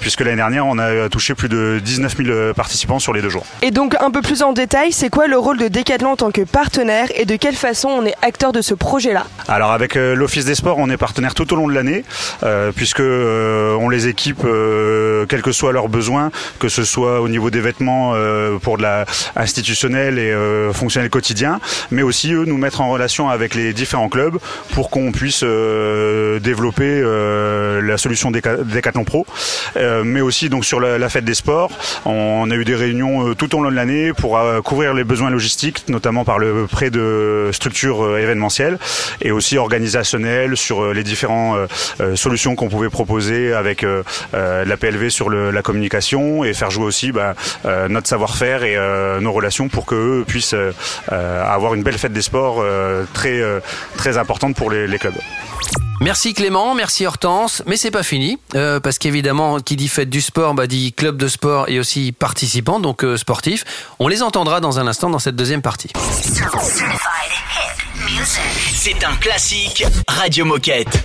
puisque 0.00 0.22
l'année 0.22 0.36
dernière, 0.36 0.66
on 0.66 0.78
a 0.78 1.08
touché 1.08 1.34
plus 1.34 1.48
de 1.48 1.80
19 1.84 2.16
000 2.16 2.54
participants 2.54 2.98
sur 2.98 3.12
les 3.12 3.22
deux 3.22 3.28
jours. 3.28 3.46
Et 3.62 3.70
donc 3.70 3.94
un 4.00 4.10
peu 4.10 4.20
plus 4.20 4.42
en 4.42 4.52
détail, 4.52 4.90
c'est 4.90 5.10
quoi 5.10 5.28
le 5.28 5.38
rôle 5.38 5.58
de 5.58 5.68
Decathlon 5.68 6.10
en 6.10 6.16
tant 6.16 6.32
que 6.32 6.42
partenaire 6.42 7.06
et 7.14 7.24
de 7.24 7.36
quelle 7.36 7.54
façon 7.54 7.88
on 7.88 8.04
est 8.04 8.14
acteur 8.22 8.50
de 8.50 8.62
ce 8.62 8.74
projet-là? 8.74 9.26
Alors 9.46 9.70
avec 9.70 9.94
l'Office 9.94 10.44
des 10.44 10.56
Sports, 10.56 10.78
on 10.78 10.90
est 10.90 10.96
partenaire 10.96 11.35
tout 11.36 11.52
au 11.52 11.56
long 11.56 11.68
de 11.68 11.74
l'année, 11.74 12.02
euh, 12.42 12.72
puisque 12.74 13.00
euh, 13.00 13.74
on 13.78 13.88
les 13.88 14.08
équipe, 14.08 14.42
euh, 14.44 15.26
quels 15.28 15.42
que 15.42 15.52
soient 15.52 15.72
leurs 15.72 15.88
besoins, 15.88 16.30
que 16.58 16.68
ce 16.68 16.82
soit 16.82 17.20
au 17.20 17.28
niveau 17.28 17.50
des 17.50 17.60
vêtements 17.60 18.12
euh, 18.14 18.58
pour 18.58 18.78
de 18.78 18.82
la 18.82 19.04
institutionnel 19.36 20.18
et 20.18 20.32
euh, 20.32 20.72
fonctionnel 20.72 21.10
quotidien, 21.10 21.60
mais 21.90 22.02
aussi 22.02 22.32
eux 22.32 22.44
nous 22.46 22.56
mettre 22.56 22.80
en 22.80 22.90
relation 22.90 23.28
avec 23.28 23.54
les 23.54 23.72
différents 23.74 24.08
clubs 24.08 24.38
pour 24.72 24.88
qu'on 24.90 25.12
puisse 25.12 25.42
euh, 25.44 26.40
développer 26.40 27.02
la 27.82 27.98
solution 27.98 28.30
Déca- 28.30 28.64
Decathlon 28.64 29.04
Pro, 29.04 29.26
mais 30.04 30.22
aussi 30.22 30.48
donc 30.48 30.64
sur 30.64 30.80
la, 30.80 31.08
fête 31.10 31.24
des 31.24 31.34
sports, 31.34 31.70
on 32.06 32.50
a 32.50 32.54
eu 32.54 32.64
des 32.64 32.74
réunions 32.74 33.34
tout 33.34 33.54
au 33.54 33.62
long 33.62 33.70
de 33.70 33.76
l'année 33.76 34.12
pour 34.14 34.40
couvrir 34.64 34.94
les 34.94 35.04
besoins 35.04 35.28
logistiques, 35.30 35.84
notamment 35.88 36.24
par 36.24 36.38
le 36.38 36.66
prêt 36.66 36.90
de 36.90 37.50
structures 37.52 38.16
événementielles 38.16 38.78
et 39.20 39.32
aussi 39.32 39.58
organisationnelles 39.58 40.56
sur 40.56 40.94
les 40.94 41.02
différentes 41.02 41.25
euh, 41.30 41.66
euh, 42.00 42.16
solutions 42.16 42.54
qu'on 42.54 42.68
pouvait 42.68 42.90
proposer 42.90 43.52
avec 43.52 43.84
euh, 43.84 44.02
la 44.32 44.76
PLV 44.76 45.10
sur 45.10 45.30
la 45.30 45.62
communication 45.62 46.44
et 46.44 46.54
faire 46.54 46.70
jouer 46.70 46.84
aussi 46.84 47.12
bah, 47.12 47.34
notre 47.88 48.08
savoir-faire 48.08 48.64
et 48.64 48.76
nos 49.20 49.32
relations 49.32 49.68
pour 49.68 49.86
qu'eux 49.86 50.24
puissent 50.26 50.54
avoir 51.08 51.74
une 51.74 51.82
belle 51.82 51.98
fête 51.98 52.12
des 52.12 52.22
sports 52.22 52.64
très, 53.12 53.40
très 53.96 54.18
importante 54.18 54.56
pour 54.56 54.70
les, 54.70 54.98
clubs. 54.98 55.14
Merci 56.00 56.34
Clément, 56.34 56.74
merci 56.74 57.06
Hortense, 57.06 57.62
mais 57.66 57.76
c'est 57.76 57.90
pas 57.90 58.02
fini 58.02 58.38
parce 58.52 58.98
qu'évidemment 58.98 59.60
qui 59.60 59.76
dit 59.76 59.88
fête 59.88 60.10
du 60.10 60.20
sport 60.20 60.54
bah, 60.54 60.66
dit 60.66 60.92
club 60.92 61.16
de 61.16 61.28
sport 61.28 61.68
et 61.68 61.78
aussi 61.78 62.12
participants 62.12 62.80
donc 62.80 63.04
euh, 63.04 63.16
sportifs. 63.16 63.64
On 63.98 64.08
les 64.08 64.22
entendra 64.22 64.60
dans 64.60 64.78
un 64.78 64.86
instant 64.86 65.10
dans 65.10 65.18
cette 65.18 65.36
deuxième 65.36 65.62
partie. 65.62 65.90
C'est 68.72 69.04
un 69.04 69.16
classique 69.16 69.84
Radio 70.06 70.44
Moquette. 70.44 71.04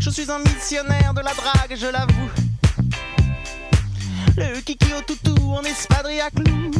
Je 0.00 0.08
suis 0.08 0.30
un 0.30 0.38
missionnaire 0.38 1.12
de 1.12 1.20
la 1.20 1.34
drague, 1.34 1.76
je 1.78 1.86
l'avoue. 1.86 2.30
Le 4.34 4.58
kiki 4.60 4.94
au 4.94 5.02
toutou 5.02 5.36
en 5.52 5.62
espadrille 5.62 6.22
à 6.22 6.30
clous. 6.30 6.70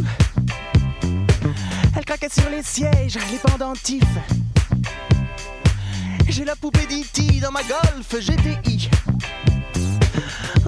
Elle 1.94 2.04
craquait 2.06 2.30
sur 2.30 2.48
les 2.48 2.62
sièges, 2.62 3.18
les 3.30 3.38
pendentifs. 3.38 4.02
J'ai 6.28 6.44
la 6.44 6.56
poupée 6.56 6.86
d'E.T. 6.86 7.40
dans 7.40 7.50
ma 7.50 7.62
Golf 7.62 8.20
GTI. 8.20 8.88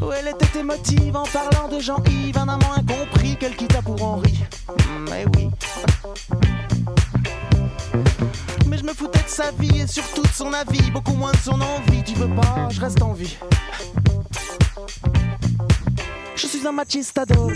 Où 0.02 0.12
elle 0.12 0.28
était 0.28 0.58
émotive 0.58 1.16
en 1.16 1.24
parlant 1.24 1.68
de 1.68 1.80
Jean-Yves, 1.80 2.36
un 2.36 2.48
amant 2.48 2.74
incompris 2.76 3.36
qu'elle 3.38 3.56
quitta 3.56 3.80
pour 3.80 4.02
Henri. 4.02 4.40
Mais 5.08 5.24
oui. 5.36 5.48
Mais 8.70 8.78
je 8.78 8.84
me 8.84 8.94
foutais 8.94 9.24
de 9.24 9.28
sa 9.28 9.50
vie 9.50 9.80
et 9.80 9.86
surtout 9.88 10.22
de 10.22 10.28
son 10.28 10.52
avis, 10.52 10.92
beaucoup 10.92 11.14
moins 11.14 11.32
de 11.32 11.36
son 11.38 11.60
envie. 11.60 12.04
Tu 12.04 12.14
veux 12.14 12.32
pas, 12.36 12.68
je 12.70 12.80
reste 12.80 13.02
en 13.02 13.12
vie. 13.12 13.36
Je 16.36 16.46
suis 16.46 16.64
un 16.64 16.70
machistador. 16.70 17.50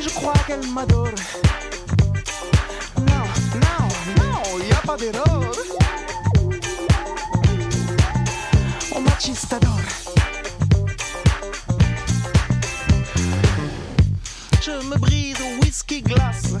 Je 0.00 0.08
crois 0.10 0.34
qu'elle 0.46 0.64
m'adore. 0.68 1.08
Non, 2.98 3.26
non, 3.56 3.88
non, 4.22 4.64
y 4.64 4.72
a 4.72 4.86
pas 4.86 4.96
d'erreur. 4.96 5.52
On 8.94 9.00
machistador. 9.00 9.80
Je 14.62 14.86
me 14.86 14.96
brise 14.96 15.38
au 15.40 15.64
whisky 15.64 16.02
glace. 16.02 16.54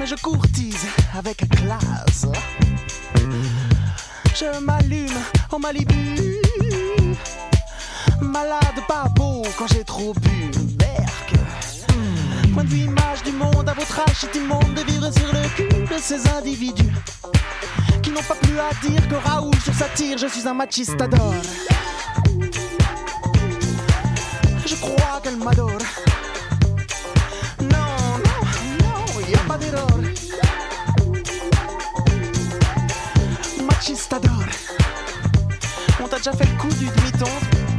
Mais 0.00 0.06
je 0.06 0.14
courtise 0.14 0.86
avec 1.14 1.46
classe. 1.50 2.24
Je 4.34 4.58
m'allume 4.58 5.12
au 5.52 5.58
Malibu. 5.58 6.40
Malade, 8.22 8.80
pas 8.88 9.08
beau 9.14 9.42
quand 9.58 9.66
j'ai 9.66 9.84
trop 9.84 10.14
bu. 10.14 10.50
Berk. 10.78 11.34
Point 12.54 12.64
de 12.64 12.76
image 12.76 13.22
du 13.24 13.32
monde, 13.32 13.68
à 13.68 13.74
votre 13.74 14.00
âge, 14.00 14.16
c'est 14.20 14.34
immonde 14.36 14.72
de 14.72 14.90
vivre 14.90 15.12
sur 15.12 15.34
le 15.34 15.46
cul 15.54 15.94
de 15.94 16.00
ces 16.00 16.26
individus 16.30 16.94
qui 18.02 18.08
n'ont 18.10 18.22
pas 18.22 18.36
plus 18.36 18.58
à 18.58 18.70
dire 18.88 19.06
que 19.06 19.16
Raoul 19.16 19.54
sur 19.62 19.74
sa 19.74 19.88
tire. 19.88 20.16
Je 20.16 20.28
suis 20.28 20.48
un 20.48 20.54
machistador. 20.54 21.34
Je 24.64 24.74
crois 24.76 25.20
qu'elle 25.22 25.36
m'adore. 25.36 25.89
Déjà 36.30 36.44
fait 36.44 36.50
le 36.52 36.58
coup 36.58 36.68
du 36.78 36.86
demi-ton 36.86 37.69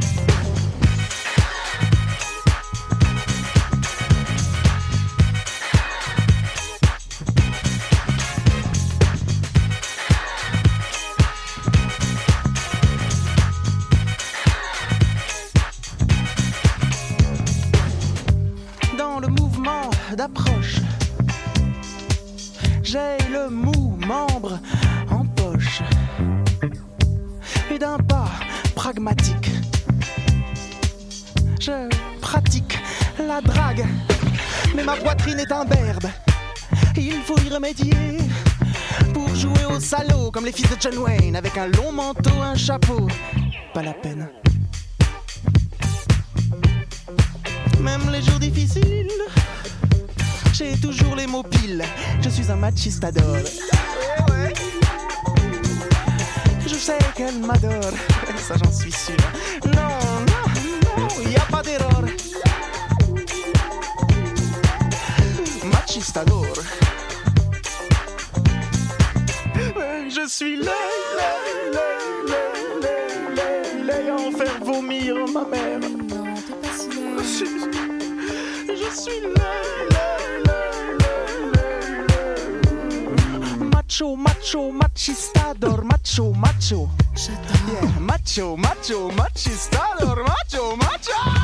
pour 39.14 39.34
jouer 39.34 39.64
aux 39.70 39.80
salauds 39.80 40.30
comme 40.30 40.44
les 40.44 40.52
fils 40.52 40.68
de 40.68 40.76
John 40.78 40.98
Wayne 40.98 41.36
avec 41.36 41.56
un 41.56 41.68
long 41.68 41.92
manteau, 41.92 42.40
un 42.42 42.54
chapeau. 42.54 43.06
Pas 43.72 43.82
la 43.82 43.94
peine. 43.94 44.28
Même 47.80 48.10
les 48.10 48.22
jours 48.22 48.38
difficiles, 48.38 49.10
j'ai 50.52 50.76
toujours 50.76 51.16
les 51.16 51.26
mots 51.26 51.42
pile. 51.42 51.84
Je 52.20 52.28
suis 52.28 52.50
un 52.50 52.56
machiste 52.56 53.04
adore. 53.04 53.36
Je 56.66 56.74
sais 56.74 56.98
qu'elle 57.14 57.38
m'adore, 57.38 57.92
ça 58.36 58.54
j'en 58.62 58.72
suis 58.72 58.92
sûr. 58.92 59.16
dit 70.52 70.58
lay, 70.58 70.64
lay, 71.18 71.70
lay, 71.72 71.98
lay, 72.80 73.00
lay, 73.36 73.84
lay, 73.84 74.10
en 74.10 74.30
faire 74.32 74.58
vomir 74.64 75.14
ma 75.32 75.44
mère. 75.44 75.80
Je 77.18 77.24
suis, 77.24 77.46
je 78.68 78.90
suis 79.00 79.20
lay, 79.20 79.62
lay, 79.94 80.18
lay, 80.46 80.70
lay, 81.00 81.20
Macho, 83.74 84.16
macho, 84.16 84.72
machistador, 84.72 85.84
macho, 85.84 86.32
macho. 86.32 86.88
J'adore. 87.14 88.00
Macho, 88.00 88.56
macho, 88.56 89.10
machistador, 89.10 90.24
macho, 90.24 90.76
macho. 90.76 91.41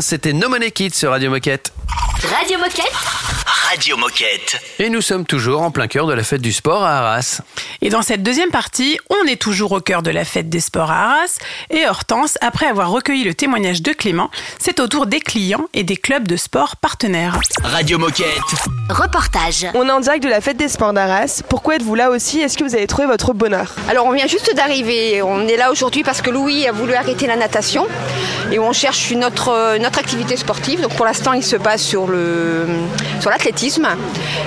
C'était 0.00 0.32
No 0.32 0.48
Money 0.48 0.70
Kid 0.70 0.94
sur 0.94 1.10
Radio 1.10 1.30
Moquette. 1.30 1.72
Radio 2.30 2.58
Moquette 2.58 3.33
Radio 3.70 3.96
Moquette. 3.96 4.60
Et 4.78 4.90
nous 4.90 5.00
sommes 5.00 5.24
toujours 5.24 5.62
en 5.62 5.70
plein 5.70 5.86
cœur 5.86 6.06
de 6.06 6.12
la 6.12 6.22
fête 6.22 6.42
du 6.42 6.52
sport 6.52 6.82
à 6.84 6.98
Arras. 6.98 7.40
Et 7.80 7.88
dans 7.88 8.02
cette 8.02 8.22
deuxième 8.22 8.50
partie, 8.50 8.98
on 9.08 9.26
est 9.26 9.40
toujours 9.40 9.72
au 9.72 9.80
cœur 9.80 10.02
de 10.02 10.10
la 10.10 10.26
fête 10.26 10.50
des 10.50 10.60
sports 10.60 10.90
à 10.90 10.96
Arras. 10.96 11.38
Et 11.70 11.86
Hortense, 11.86 12.36
après 12.42 12.66
avoir 12.66 12.90
recueilli 12.90 13.24
le 13.24 13.32
témoignage 13.32 13.80
de 13.80 13.92
Clément, 13.92 14.30
c'est 14.58 14.80
au 14.80 14.86
tour 14.86 15.06
des 15.06 15.20
clients 15.20 15.64
et 15.72 15.82
des 15.82 15.96
clubs 15.96 16.28
de 16.28 16.36
sport 16.36 16.76
partenaires. 16.76 17.40
Radio 17.62 17.98
Moquette. 17.98 18.26
Reportage. 18.90 19.66
On 19.72 19.88
est 19.88 19.92
en 19.92 20.00
direct 20.00 20.22
de 20.22 20.28
la 20.28 20.42
fête 20.42 20.58
des 20.58 20.68
sports 20.68 20.92
d'Arras. 20.92 21.42
Pourquoi 21.48 21.76
êtes-vous 21.76 21.94
là 21.94 22.10
aussi? 22.10 22.40
Est-ce 22.40 22.58
que 22.58 22.64
vous 22.64 22.74
avez 22.74 22.86
trouvé 22.86 23.06
votre 23.06 23.32
bonheur? 23.32 23.74
Alors 23.88 24.04
on 24.04 24.12
vient 24.12 24.26
juste 24.26 24.54
d'arriver, 24.54 25.22
on 25.22 25.48
est 25.48 25.56
là 25.56 25.70
aujourd'hui 25.70 26.02
parce 26.02 26.20
que 26.20 26.28
Louis 26.28 26.66
a 26.66 26.72
voulu 26.72 26.92
arrêter 26.94 27.26
la 27.26 27.36
natation 27.36 27.86
et 28.52 28.58
on 28.58 28.74
cherche 28.74 29.10
une 29.10 29.24
autre, 29.24 29.48
euh, 29.48 29.76
une 29.76 29.86
autre 29.86 29.98
activité 29.98 30.36
sportive. 30.36 30.82
Donc 30.82 30.94
pour 30.96 31.06
l'instant 31.06 31.32
il 31.32 31.42
se 31.42 31.56
base 31.56 31.80
sur 31.80 32.06
le 32.06 32.66
sur 33.20 33.30
l'athlétisme 33.30 33.53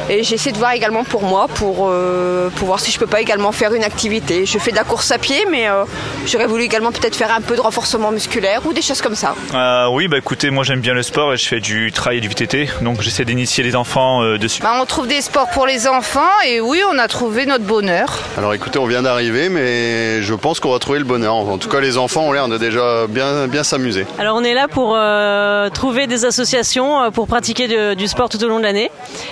et 0.09 0.23
j'essaie 0.23 0.51
de 0.51 0.57
voir 0.57 0.71
également 0.73 1.03
pour 1.03 1.23
moi 1.23 1.47
pour, 1.47 1.87
euh, 1.89 2.49
pour 2.55 2.67
voir 2.67 2.79
si 2.79 2.91
je 2.91 2.99
peux 2.99 3.07
pas 3.07 3.21
également 3.21 3.51
faire 3.51 3.73
une 3.73 3.83
activité. 3.83 4.45
Je 4.45 4.57
fais 4.59 4.71
de 4.71 4.75
la 4.75 4.83
course 4.83 5.11
à 5.11 5.17
pied 5.17 5.45
mais 5.49 5.67
euh, 5.69 5.83
j'aurais 6.25 6.45
voulu 6.47 6.63
également 6.63 6.91
peut-être 6.91 7.15
faire 7.15 7.33
un 7.33 7.41
peu 7.41 7.55
de 7.55 7.61
renforcement 7.61 8.11
musculaire 8.11 8.61
ou 8.65 8.73
des 8.73 8.81
choses 8.81 9.01
comme 9.01 9.15
ça. 9.15 9.35
Euh, 9.53 9.87
oui, 9.91 10.07
bah 10.07 10.17
écoutez, 10.17 10.49
moi 10.49 10.63
j'aime 10.63 10.81
bien 10.81 10.93
le 10.93 11.03
sport 11.03 11.33
et 11.33 11.37
je 11.37 11.47
fais 11.47 11.59
du 11.59 11.91
trail 11.91 12.17
et 12.17 12.21
du 12.21 12.27
VTT, 12.27 12.69
donc 12.81 13.01
j'essaie 13.01 13.25
d'initier 13.25 13.63
les 13.63 13.75
enfants 13.75 14.21
euh, 14.23 14.37
dessus. 14.37 14.61
Bah, 14.61 14.73
on 14.81 14.85
trouve 14.85 15.07
des 15.07 15.21
sports 15.21 15.49
pour 15.49 15.65
les 15.65 15.87
enfants 15.87 16.19
et 16.47 16.59
oui, 16.61 16.81
on 16.91 16.97
a 16.97 17.07
trouvé 17.07 17.45
notre 17.45 17.63
bonheur. 17.65 18.19
Alors 18.37 18.53
écoutez, 18.53 18.79
on 18.79 18.85
vient 18.85 19.01
d'arriver, 19.01 19.49
mais 19.49 20.21
je 20.21 20.33
pense 20.33 20.59
qu'on 20.59 20.71
va 20.71 20.79
trouver 20.79 20.99
le 20.99 21.05
bonheur. 21.05 21.35
En 21.35 21.57
tout 21.57 21.69
cas, 21.69 21.79
les 21.79 21.97
enfants 21.97 22.21
ont 22.23 22.31
l'air 22.31 22.47
de 22.47 22.57
déjà 22.57 23.07
bien, 23.07 23.47
bien 23.47 23.63
s'amuser. 23.63 24.05
Alors 24.19 24.35
on 24.37 24.43
est 24.43 24.53
là 24.53 24.67
pour 24.67 24.93
euh, 24.95 25.69
trouver 25.69 26.07
des 26.07 26.25
associations 26.25 27.11
pour 27.11 27.27
pratiquer 27.27 27.67
de- 27.67 27.93
du 27.93 28.07
sport 28.07 28.29
tout 28.29 28.43
au 28.43 28.47
long 28.47 28.57
de 28.59 28.63
l'année. 28.63 28.91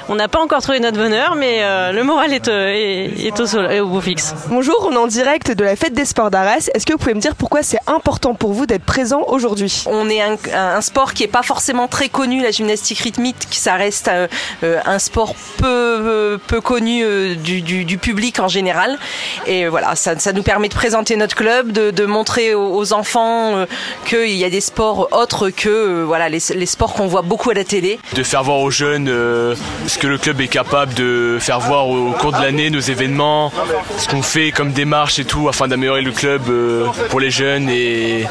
On 0.09 0.15
n'a 0.15 0.27
pas 0.27 0.39
encore 0.39 0.61
trouvé 0.61 0.79
notre 0.79 0.97
bonheur, 0.97 1.35
mais 1.35 1.59
euh, 1.61 1.91
le 1.91 2.03
moral 2.03 2.31
est, 2.33 2.47
euh, 2.47 2.67
est, 2.73 3.25
est 3.27 3.39
au, 3.39 3.45
sol- 3.45 3.71
est 3.71 3.79
au 3.79 3.87
beau 3.87 4.01
fixe. 4.01 4.33
Bonjour, 4.49 4.87
on 4.89 4.93
est 4.93 4.97
en 4.97 5.07
direct 5.07 5.51
de 5.51 5.63
la 5.63 5.75
fête 5.75 5.93
des 5.93 6.05
sports 6.05 6.29
d'Arras. 6.31 6.69
Est-ce 6.73 6.85
que 6.85 6.93
vous 6.93 6.99
pouvez 6.99 7.13
me 7.13 7.19
dire 7.19 7.35
pourquoi 7.35 7.63
c'est 7.63 7.79
important 7.87 8.35
pour 8.35 8.53
vous 8.53 8.65
d'être 8.65 8.83
présent 8.85 9.23
aujourd'hui? 9.27 9.83
On 9.87 10.09
est 10.09 10.21
un, 10.21 10.37
un 10.53 10.81
sport 10.81 11.13
qui 11.13 11.23
est 11.23 11.27
pas 11.27 11.43
forcément 11.43 11.87
très 11.87 12.09
connu, 12.09 12.41
la 12.41 12.51
gymnastique 12.51 12.99
rythmique, 12.99 13.35
ça 13.51 13.73
reste 13.75 14.09
euh, 14.63 14.79
un 14.85 14.99
sport 14.99 15.35
peu 15.57 16.39
peu 16.47 16.61
connu 16.61 17.03
euh, 17.03 17.35
du, 17.35 17.61
du- 17.61 17.85
du 17.85 17.97
public 17.97 18.39
en 18.39 18.47
général. 18.47 18.97
Et 19.47 19.67
voilà, 19.67 19.95
ça, 19.95 20.17
ça 20.19 20.33
nous 20.33 20.43
permet 20.43 20.69
de 20.69 20.73
présenter 20.75 21.15
notre 21.15 21.35
club, 21.35 21.71
de, 21.71 21.91
de 21.91 22.05
montrer 22.05 22.53
aux, 22.53 22.75
aux 22.75 22.93
enfants 22.93 23.55
euh, 23.57 23.65
qu'il 24.05 24.31
y 24.35 24.43
a 24.43 24.49
des 24.49 24.61
sports 24.61 25.09
autres 25.11 25.49
que 25.49 25.69
euh, 25.69 26.03
voilà 26.05 26.29
les, 26.29 26.39
les 26.55 26.65
sports 26.65 26.93
qu'on 26.93 27.07
voit 27.07 27.21
beaucoup 27.23 27.49
à 27.49 27.53
la 27.53 27.63
télé. 27.63 27.99
de 28.13 28.23
faire 28.23 28.43
voir 28.43 28.59
aux 28.59 28.71
jeunes 28.71 29.07
euh, 29.09 29.54
ce 29.87 29.97
que 29.97 30.07
le 30.07 30.17
club 30.17 30.41
est 30.41 30.47
capable 30.47 30.93
de 30.93 31.37
faire 31.39 31.59
voir 31.59 31.87
au, 31.87 32.09
au 32.09 32.11
cours 32.11 32.31
de 32.31 32.41
l'année, 32.41 32.69
nos 32.69 32.79
événements, 32.79 33.51
ce 33.97 34.07
qu'on 34.07 34.21
fait 34.21 34.51
comme 34.51 34.71
démarche 34.71 35.19
et 35.19 35.25
tout 35.25 35.47
afin 35.49 35.67
d'améliorer 35.67 36.01
le 36.01 36.11
club 36.11 36.43
euh, 36.49 36.85
pour 37.09 37.19
les 37.19 37.31
jeunes 37.31 37.69
et 37.69 38.25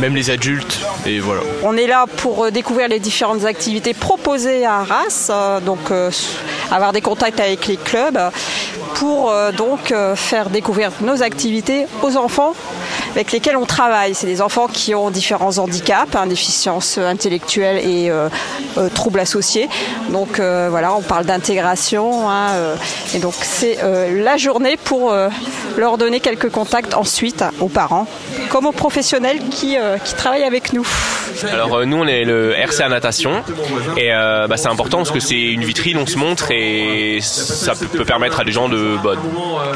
même 0.00 0.14
les 0.14 0.30
adultes. 0.30 0.80
Et 1.06 1.20
voilà. 1.20 1.40
On 1.62 1.76
est 1.76 1.86
là 1.86 2.06
pour 2.16 2.44
euh, 2.44 2.50
découvrir 2.50 2.88
les 2.88 3.00
différentes 3.00 3.44
activités 3.44 3.94
proposées 3.94 4.64
à 4.64 4.80
Arras, 4.80 5.28
euh, 5.30 5.60
donc 5.60 5.90
avoir 6.70 6.92
des 6.92 7.00
contacts 7.00 7.40
avec 7.40 7.66
les 7.66 7.76
clubs 7.76 8.18
pour 8.94 9.32
donc 9.56 9.94
faire 10.14 10.50
découvrir 10.50 10.90
nos 11.00 11.22
activités 11.22 11.86
aux 12.02 12.16
enfants 12.16 12.54
avec 13.14 13.32
lesquels 13.32 13.56
on 13.56 13.66
travaille. 13.66 14.14
C'est 14.14 14.26
des 14.26 14.42
enfants 14.42 14.66
qui 14.66 14.94
ont 14.94 15.10
différents 15.10 15.58
handicaps, 15.58 16.14
hein, 16.14 16.26
déficiences 16.26 16.98
intellectuelles 16.98 17.78
et 17.84 18.10
euh, 18.10 18.28
euh, 18.78 18.88
troubles 18.88 19.20
associés. 19.20 19.68
Donc 20.10 20.38
euh, 20.40 20.68
voilà, 20.70 20.94
on 20.94 21.02
parle 21.02 21.24
d'intégration 21.24 22.28
hein, 22.28 22.50
euh, 22.54 22.76
et 23.14 23.18
donc 23.18 23.34
c'est 23.42 23.78
euh, 23.82 24.22
la 24.22 24.36
journée 24.36 24.76
pour 24.76 25.12
euh, 25.12 25.28
leur 25.80 25.98
donner 25.98 26.20
quelques 26.20 26.50
contacts 26.50 26.94
ensuite 26.94 27.44
aux 27.60 27.68
parents 27.68 28.06
comme 28.50 28.66
aux 28.66 28.72
professionnels 28.72 29.38
qui, 29.50 29.76
euh, 29.76 29.98
qui 29.98 30.14
travaillent 30.14 30.44
avec 30.44 30.72
nous. 30.72 30.86
Alors 31.50 31.74
euh, 31.74 31.84
nous 31.84 31.96
on 31.96 32.06
est 32.06 32.24
le 32.24 32.54
RCA 32.54 32.88
natation 32.88 33.42
et 33.96 34.12
euh, 34.12 34.46
bah, 34.46 34.56
c'est 34.56 34.68
important 34.68 34.98
parce 34.98 35.10
que 35.10 35.20
c'est 35.20 35.40
une 35.40 35.64
vitrine, 35.64 35.98
on 35.98 36.06
se 36.06 36.18
montre 36.18 36.50
et 36.50 37.18
ça 37.22 37.72
peut, 37.74 38.04
permettre 38.04 38.40
à 38.40 38.44
des 38.44 38.52
gens 38.52 38.68
de 38.68 38.96
bah, 39.02 39.14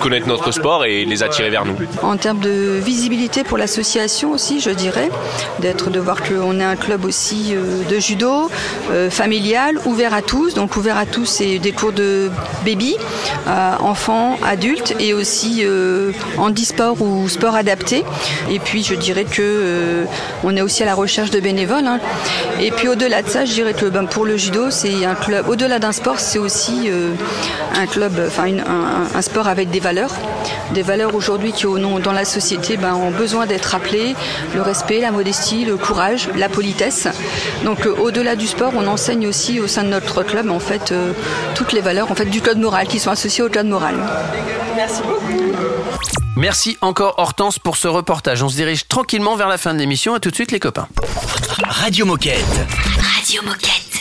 connaître 0.01 0.29
notre 0.29 0.53
sport 0.53 0.85
et 0.85 1.05
les 1.05 1.23
attirer 1.23 1.51
vers 1.51 1.65
nous. 1.65 1.77
En 2.03 2.17
termes 2.17 2.41
de 2.41 2.79
visibilité 2.83 3.45
pour 3.45 3.59
l'association 3.59 4.33
aussi, 4.33 4.61
je 4.61 4.71
dirais, 4.71 5.11
d'être 5.61 5.91
de 5.91 6.01
voir 6.01 6.23
qu'on 6.23 6.61
est 6.61 6.65
un 6.65 6.77
club 6.77 7.05
aussi 7.05 7.55
euh, 7.55 7.83
de 7.89 7.99
judo 7.99 8.51
euh, 8.91 9.11
familial, 9.11 9.79
ouvert 9.87 10.15
à 10.15 10.23
tous. 10.23 10.55
Donc 10.55 10.77
ouvert 10.77 10.99
à 10.99 11.07
tous, 11.07 11.27
c'est 11.27 11.59
des 11.59 11.73
cours 11.73 11.93
de 11.93 12.31
baby, 12.65 12.97
euh, 13.47 13.73
enfants, 13.81 14.37
adultes 14.45 14.95
et 15.01 15.15
aussi 15.15 15.63
euh, 15.65 15.94
handisport 16.39 17.01
ou 17.01 17.29
sport 17.29 17.55
adapté. 17.55 18.05
Et 18.51 18.59
puis 18.59 18.83
je 18.83 18.95
dirais 18.95 19.25
que 19.25 19.43
euh, 19.43 20.05
on 20.43 20.57
est 20.57 20.63
aussi 20.63 20.83
à 20.83 20.87
la 20.87 20.95
recherche 20.95 21.31
de 21.31 21.41
bénévoles. 21.41 21.87
hein. 21.87 22.01
Et 22.61 22.71
puis 22.71 22.89
au-delà 22.89 23.23
de 23.23 23.29
ça, 23.29 23.45
je 23.45 23.53
dirais 23.53 23.75
que 23.75 23.87
ben, 23.87 24.07
pour 24.07 24.25
le 24.25 24.37
judo, 24.37 24.71
c'est 24.71 25.05
un 25.05 25.15
club. 25.15 25.49
Au-delà 25.49 25.79
d'un 25.79 25.93
sport, 25.93 26.21
c'est 26.21 26.39
aussi 26.39 26.89
euh, 26.89 27.13
un 27.77 27.87
club, 27.87 28.13
enfin 28.27 28.45
un, 29.15 29.23
sport 29.23 29.49
avec 29.49 29.71
des 29.71 29.81
valeurs, 29.81 30.15
des 30.73 30.83
valeurs 30.83 31.15
aujourd'hui 31.15 31.53
qui 31.53 31.67
au 31.67 31.79
nom 31.79 31.99
dans 31.99 32.13
la 32.13 32.25
société 32.25 32.77
ben, 32.77 32.95
ont 32.95 33.11
besoin 33.11 33.47
d'être 33.47 33.67
rappelées 33.67 34.15
le 34.55 34.63
respect, 34.63 35.01
la 35.01 35.11
modestie, 35.11 35.65
le 35.65 35.77
courage, 35.77 36.29
la 36.37 36.49
politesse. 36.49 37.09
Donc 37.65 37.87
euh, 37.87 37.95
au-delà 38.01 38.37
du 38.37 38.47
sport, 38.47 38.73
on 38.77 38.87
enseigne 38.87 39.27
aussi 39.27 39.61
au 39.61 39.67
sein 39.67 39.83
de 39.83 39.89
notre 39.89 40.23
club 40.23 40.51
en 40.51 40.61
fait 40.61 40.93
euh, 40.93 41.13
toutes 41.55 41.73
les 41.73 41.81
valeurs 41.81 42.11
en 42.11 42.15
fait 42.15 42.27
du 42.27 42.41
code 42.41 42.59
moral 42.59 42.87
qui 42.87 42.99
sont 42.99 43.11
associées 43.11 43.45
au 43.45 43.49
code 43.49 43.67
moral. 43.67 43.95
Merci 44.77 45.03
beaucoup. 45.03 45.84
Merci 46.37 46.77
encore 46.81 47.15
Hortense 47.19 47.59
pour 47.59 47.77
ce 47.77 47.87
reportage. 47.87 48.43
On 48.43 48.49
se 48.49 48.57
dirige 48.57 48.89
tranquillement 48.89 49.37
vers 49.37 49.49
la 49.49 49.59
fin 49.59 49.73
de 49.73 49.79
l'émission. 49.79 50.15
À 50.15 50.21
tout 50.21 50.31
de 50.31 50.35
suite 50.35 50.51
les 50.51 50.61
copains. 50.61 50.89
Radio 51.69 52.07
Moquette. 52.07 52.45
Radio 53.17 53.43
Moquette. 53.45 53.94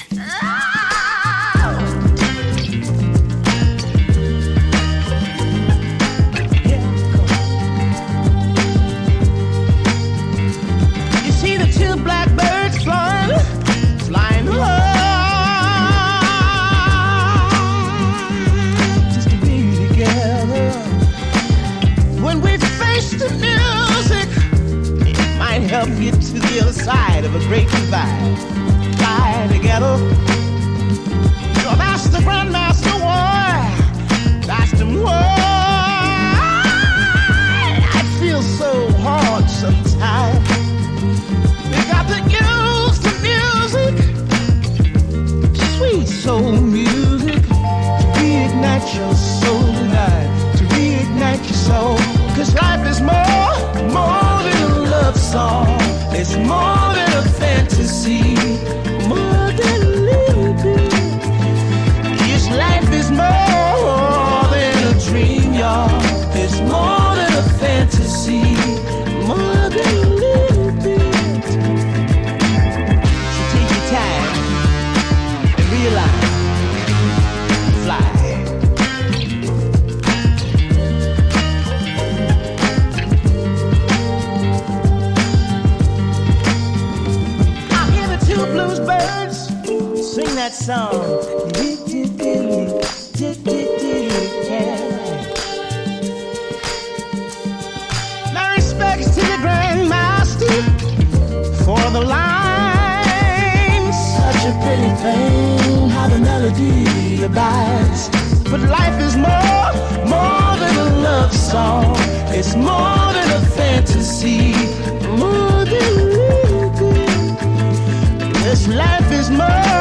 Life 118.67 119.11
is 119.11 119.29
more 119.29 119.72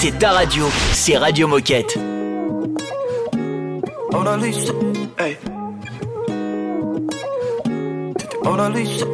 c'est 0.00 0.18
ta 0.18 0.30
radio, 0.30 0.64
c'est 0.94 1.18
Radio 1.18 1.46
Moquette. 1.46 1.98
Mona 4.10 4.38
Lisa, 4.38 4.72
hey. 5.18 5.36
Mona 8.42 8.70
Lisa. 8.70 9.04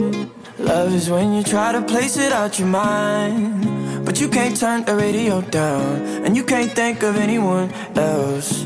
Love 0.61 0.95
is 0.95 1.11
when 1.11 1.35
you 1.35 1.43
try 1.43 1.73
to 1.73 1.83
place 1.83 2.17
it 2.17 2.33
out 2.33 2.61
your 2.61 2.69
mind, 2.69 4.05
but 4.05 4.21
you 4.21 4.29
can't 4.29 4.57
turn 4.57 4.85
the 4.85 4.95
radio 4.95 5.41
down, 5.41 6.25
and 6.25 6.37
you 6.37 6.45
can't 6.45 6.73
think 6.73 7.03
of 7.03 7.17
anyone 7.17 7.69
else. 7.97 8.65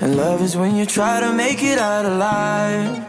And 0.00 0.16
love 0.16 0.42
is 0.42 0.56
when 0.56 0.74
you 0.74 0.86
try 0.86 1.20
to 1.20 1.32
make 1.32 1.62
it 1.62 1.78
out 1.78 2.04
alive, 2.04 3.00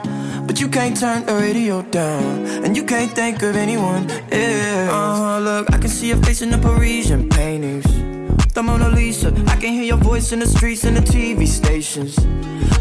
but 0.45 0.61
you 0.61 0.67
can't 0.67 0.95
turn 0.95 1.25
the 1.25 1.33
radio 1.33 1.81
down, 1.81 2.45
and 2.63 2.77
you 2.77 2.83
can't 2.83 3.11
think 3.11 3.41
of 3.41 3.55
anyone 3.55 4.07
else. 4.31 4.91
Uh, 4.91 5.39
look, 5.39 5.73
I 5.73 5.79
can 5.79 5.89
see 5.89 6.09
your 6.09 6.17
face 6.17 6.43
in 6.43 6.51
the 6.51 6.59
Parisian 6.59 7.27
paintings. 7.27 8.10
The 8.53 8.61
Mona 8.63 8.89
Lisa, 8.89 9.33
I 9.47 9.55
can 9.55 9.73
hear 9.73 9.83
your 9.83 9.97
voice 9.97 10.31
in 10.31 10.39
the 10.39 10.45
streets 10.45 10.83
and 10.83 10.95
the 10.95 11.01
TV 11.01 11.47
stations. 11.47 12.17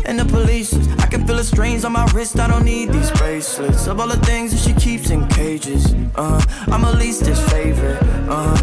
And 0.06 0.18
the 0.18 0.24
police, 0.24 0.74
I 0.98 1.06
can 1.06 1.26
feel 1.26 1.36
the 1.36 1.44
strains 1.44 1.84
on 1.84 1.92
my 1.92 2.04
wrist. 2.12 2.38
I 2.38 2.48
don't 2.48 2.64
need 2.64 2.90
these 2.90 3.10
bracelets. 3.12 3.86
Of 3.86 4.00
all 4.00 4.08
the 4.08 4.18
things 4.26 4.52
that 4.52 4.58
she 4.58 4.74
keeps 4.74 5.10
in 5.10 5.26
cages, 5.28 5.94
uh, 6.16 6.44
I'm 6.68 6.84
at 6.84 6.96
least 6.98 7.24
favorite. 7.50 8.02
Uh, 8.28 8.56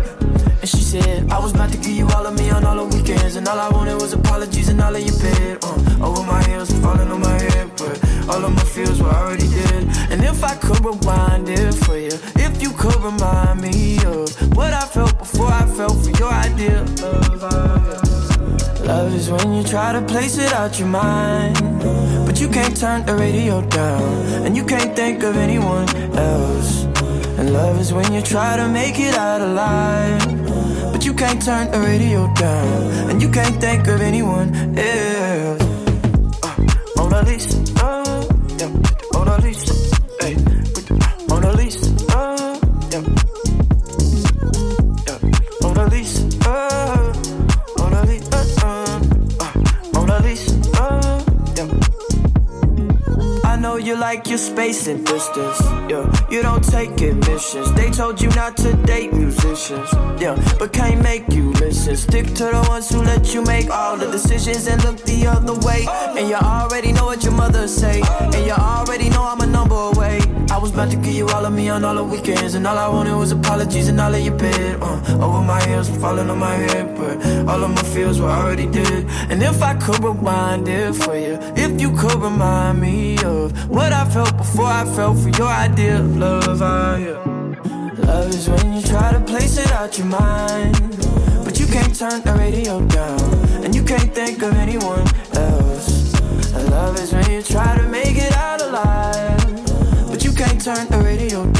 and 0.67 0.83
she 0.83 0.99
said, 0.99 1.31
I 1.31 1.39
was 1.39 1.53
about 1.53 1.71
to 1.71 1.77
give 1.77 1.95
you 1.95 2.07
all 2.09 2.25
of 2.25 2.37
me 2.37 2.49
on 2.49 2.65
all 2.65 2.75
the 2.75 2.97
weekends. 2.97 3.35
And 3.37 3.47
all 3.47 3.59
I 3.59 3.69
wanted 3.69 3.95
was 4.01 4.11
apologies 4.11 4.67
and 4.67 4.81
all 4.81 4.93
of 4.93 5.01
your 5.01 5.17
bed. 5.19 5.59
Uh, 5.63 6.07
over 6.07 6.23
my 6.23 6.43
heels, 6.43 6.71
falling 6.79 7.09
on 7.09 7.21
my 7.21 7.39
head. 7.39 7.71
But 7.77 7.95
all 8.27 8.43
of 8.43 8.53
my 8.53 8.63
feels 8.63 9.01
were 9.01 9.09
already 9.09 9.47
dead. 9.47 9.83
And 10.11 10.23
if 10.23 10.43
I 10.43 10.55
could 10.55 10.83
rewind 10.83 11.47
it 11.47 11.73
for 11.85 11.97
you, 11.97 12.11
if 12.35 12.61
you 12.61 12.71
could 12.71 12.99
remind 13.01 13.61
me 13.61 13.97
of 14.03 14.27
what 14.57 14.73
I 14.73 14.85
felt 14.87 15.17
before 15.17 15.47
I 15.47 15.65
fell 15.67 15.93
for 15.93 16.11
your 16.19 16.33
idea 16.33 16.81
of 16.81 17.41
love. 17.41 18.83
Love 18.83 19.13
is 19.13 19.29
when 19.29 19.53
you 19.53 19.63
try 19.63 19.93
to 19.93 20.01
place 20.01 20.37
it 20.37 20.51
out 20.53 20.79
your 20.79 20.87
mind, 20.87 21.59
but 22.25 22.41
you 22.41 22.49
can't 22.49 22.75
turn 22.75 23.05
the 23.05 23.15
radio 23.15 23.61
down, 23.67 24.45
and 24.45 24.55
you 24.55 24.65
can't 24.65 24.95
think 24.95 25.23
of 25.23 25.35
anyone 25.35 25.87
else. 26.15 26.85
And 27.37 27.53
love 27.53 27.79
is 27.79 27.93
when 27.93 28.11
you 28.13 28.21
try 28.21 28.57
to 28.57 28.67
make 28.67 28.99
it 28.99 29.13
out 29.15 29.41
alive, 29.41 30.36
but 30.97 31.05
you 31.05 31.13
can't 31.13 31.39
turn 31.45 31.69
the 31.69 31.79
radio 31.79 32.33
down, 32.33 33.09
and 33.11 33.21
you 33.21 33.29
can't 33.29 33.61
think 33.61 33.87
of 33.87 34.01
anyone 34.01 34.49
else. 34.75 35.61
Uh, 36.41 36.65
Mona 36.95 37.21
Lisa, 37.21 37.76
you 53.77 53.95
like 53.95 54.27
your 54.27 54.37
space 54.37 54.87
and 54.87 55.05
distance, 55.05 55.59
yeah. 55.89 56.05
You 56.29 56.41
don't 56.41 56.63
take 56.63 56.99
admissions. 57.01 57.73
They 57.73 57.89
told 57.89 58.21
you 58.21 58.29
not 58.29 58.57
to 58.57 58.73
date 58.85 59.13
musicians, 59.13 59.89
yeah, 60.19 60.35
but 60.59 60.73
can't 60.73 61.01
make 61.01 61.31
you 61.31 61.51
listen. 61.53 61.95
Stick 61.95 62.27
to 62.35 62.45
the 62.45 62.65
ones 62.69 62.89
who 62.89 63.01
let 63.01 63.33
you 63.33 63.41
make 63.43 63.69
all 63.69 63.97
the 63.97 64.09
decisions 64.11 64.67
and 64.67 64.83
look 64.83 64.97
the 65.03 65.27
other 65.27 65.55
way. 65.65 65.85
And 66.17 66.29
you 66.29 66.35
already 66.35 66.91
know 66.93 67.05
what 67.05 67.23
your 67.23 67.33
mother 67.33 67.67
say, 67.67 68.01
and 68.19 68.45
you 68.45 68.53
already 68.53 69.09
know 69.09 69.23
I'm 69.23 69.41
a 69.41 69.47
number 69.47 69.75
away. 69.75 70.19
I 70.49 70.57
was 70.57 70.71
about 70.71 70.91
to 70.91 70.97
give 70.97 71.13
you 71.13 71.27
all 71.29 71.45
of 71.45 71.53
me 71.53 71.69
on 71.69 71.83
all 71.83 71.95
the 71.95 72.03
weekends, 72.03 72.55
and 72.55 72.65
all 72.65 72.77
I 72.77 72.87
wanted 72.87 73.15
was 73.15 73.31
apologies 73.31 73.89
and 73.89 73.99
all 73.99 74.13
of 74.13 74.21
your 74.21 74.37
bed. 74.37 74.81
Uh, 74.81 75.25
over 75.25 75.41
my 75.41 75.63
heels, 75.67 75.89
falling 75.97 76.29
on 76.29 76.39
my 76.39 76.55
head, 76.55 76.95
but 76.97 77.17
all 77.47 77.63
of 77.63 77.69
my 77.69 77.83
feels 77.83 78.19
were 78.19 78.29
already 78.29 78.65
dead. 78.67 79.05
And 79.29 79.43
if 79.43 79.61
I 79.61 79.75
could 79.75 80.03
rewind 80.03 80.67
it 80.67 80.93
for 80.95 81.15
you, 81.17 81.37
if 81.55 81.79
you 81.81 81.91
could 81.95 82.15
remind 82.15 82.79
me 82.81 83.17
of 83.23 83.66
what 83.67 83.91
I 83.91 84.09
felt 84.09 84.35
before 84.37 84.65
I 84.65 84.85
fell 84.95 85.13
for 85.13 85.29
your 85.29 85.47
idea 85.47 85.99
of 85.99 86.17
love, 86.17 86.61
I, 86.61 86.97
yeah. 86.97 87.23
Love 88.05 88.29
is 88.29 88.47
when 88.49 88.73
you 88.73 88.81
try 88.81 89.11
to 89.11 89.19
place 89.19 89.57
it 89.57 89.71
out 89.71 89.97
your 89.97 90.07
mind, 90.07 90.75
but 91.43 91.59
you 91.59 91.67
can't 91.67 91.95
turn 91.95 92.21
the 92.21 92.33
radio 92.37 92.81
down, 92.85 93.19
and 93.63 93.75
you 93.75 93.83
can't 93.83 94.13
think 94.13 94.41
of 94.41 94.53
anyone 94.55 95.05
else. 95.33 96.13
And 96.53 96.69
love 96.71 96.99
is 96.99 97.13
when 97.13 97.29
you 97.29 97.41
try 97.41 97.77
to 97.77 97.83
make 97.83 98.17
it 98.17 98.33
out 98.33 98.61
alive, 98.61 100.09
but 100.09 100.23
you 100.23 100.31
can't 100.31 100.63
turn 100.63 100.87
the 100.87 100.99
radio 100.99 101.43
down, 101.51 101.56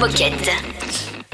Moquette. 0.00 0.50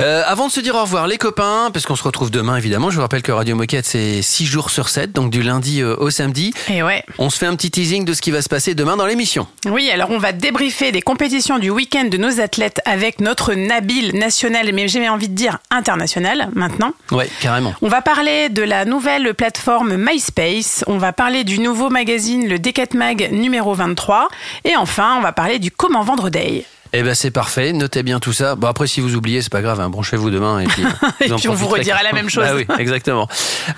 Euh, 0.00 0.24
avant 0.26 0.48
de 0.48 0.52
se 0.52 0.58
dire 0.58 0.74
au 0.74 0.80
revoir 0.80 1.06
les 1.06 1.18
copains, 1.18 1.70
parce 1.72 1.86
qu'on 1.86 1.94
se 1.94 2.02
retrouve 2.02 2.32
demain 2.32 2.56
évidemment, 2.56 2.90
je 2.90 2.96
vous 2.96 3.00
rappelle 3.00 3.22
que 3.22 3.30
Radio 3.30 3.54
Moquette 3.54 3.86
c'est 3.86 4.22
6 4.22 4.44
jours 4.44 4.70
sur 4.70 4.88
7, 4.88 5.12
donc 5.12 5.30
du 5.30 5.40
lundi 5.40 5.82
euh, 5.82 5.94
au 5.98 6.10
samedi. 6.10 6.52
Et 6.68 6.82
ouais. 6.82 7.04
On 7.18 7.30
se 7.30 7.38
fait 7.38 7.46
un 7.46 7.54
petit 7.54 7.70
teasing 7.70 8.04
de 8.04 8.12
ce 8.12 8.20
qui 8.20 8.32
va 8.32 8.42
se 8.42 8.48
passer 8.48 8.74
demain 8.74 8.96
dans 8.96 9.06
l'émission. 9.06 9.46
Oui, 9.66 9.88
alors 9.90 10.10
on 10.10 10.18
va 10.18 10.32
débriefer 10.32 10.90
des 10.90 11.00
compétitions 11.00 11.60
du 11.60 11.70
week-end 11.70 12.08
de 12.10 12.16
nos 12.16 12.40
athlètes 12.40 12.80
avec 12.86 13.20
notre 13.20 13.54
Nabil 13.54 14.18
national, 14.18 14.72
mais 14.74 14.88
j'ai 14.88 15.08
envie 15.08 15.28
de 15.28 15.34
dire 15.34 15.58
international 15.70 16.48
maintenant. 16.54 16.92
Ouais, 17.12 17.30
carrément. 17.40 17.72
On 17.82 17.88
va 17.88 18.02
parler 18.02 18.48
de 18.48 18.62
la 18.62 18.84
nouvelle 18.84 19.32
plateforme 19.32 19.96
MySpace, 19.96 20.82
on 20.88 20.98
va 20.98 21.12
parler 21.12 21.44
du 21.44 21.60
nouveau 21.60 21.88
magazine 21.88 22.48
le 22.48 22.58
Decat 22.58 22.94
Mag 22.94 23.28
numéro 23.30 23.74
23 23.74 24.26
et 24.64 24.74
enfin 24.74 25.14
on 25.16 25.20
va 25.20 25.30
parler 25.30 25.60
du 25.60 25.70
Comment 25.70 26.02
Vendre 26.02 26.30
Day. 26.30 26.66
Eh 26.98 27.02
ben 27.02 27.14
c'est 27.14 27.30
parfait, 27.30 27.74
notez 27.74 28.02
bien 28.02 28.20
tout 28.20 28.32
ça. 28.32 28.54
Bon 28.54 28.68
après 28.68 28.86
si 28.86 29.00
vous 29.00 29.16
oubliez 29.16 29.42
c'est 29.42 29.52
pas 29.52 29.60
grave, 29.60 29.80
hein. 29.80 29.90
branchez-vous 29.90 30.30
demain 30.30 30.60
et 30.60 30.64
puis, 30.64 30.82
Et 31.20 31.30
en 31.30 31.36
puis 31.36 31.46
on 31.50 31.54
vous 31.54 31.66
redira 31.66 32.02
la 32.02 32.14
même 32.14 32.30
chose. 32.30 32.44
Bah 32.44 32.54
oui, 32.54 32.64
exactement. 32.78 33.28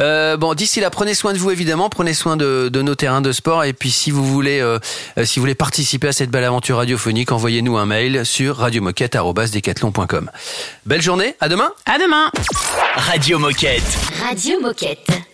Euh, 0.01 0.37
bon 0.37 0.55
d'ici 0.55 0.79
là 0.79 0.89
prenez 0.89 1.15
soin 1.15 1.33
de 1.33 1.39
vous 1.39 1.51
évidemment, 1.51 1.89
prenez 1.89 2.15
soin 2.15 2.37
de, 2.37 2.69
de 2.73 2.81
nos 2.81 2.95
terrains 2.95 3.21
de 3.21 3.33
sport 3.33 3.65
et 3.65 3.73
puis 3.73 3.91
si 3.91 4.13
vous 4.13 4.25
voulez 4.25 4.61
euh, 4.61 4.79
euh, 5.19 5.25
si 5.25 5.41
vous 5.41 5.43
voulez 5.43 5.57
participer 5.57 6.07
à 6.07 6.13
cette 6.13 6.31
belle 6.31 6.45
aventure 6.45 6.77
radiophonique, 6.77 7.33
envoyez-nous 7.33 7.77
un 7.77 7.87
mail 7.87 8.25
sur 8.25 8.59
radiomoquette@decathlon.com. 8.59 10.31
Belle 10.87 11.03
journée, 11.03 11.35
à 11.41 11.49
demain. 11.49 11.73
À 11.87 11.99
demain. 11.99 12.31
Radio 12.95 13.41
Moquette. 13.41 13.99
Radio 14.23 14.61
Moquette. 14.61 15.28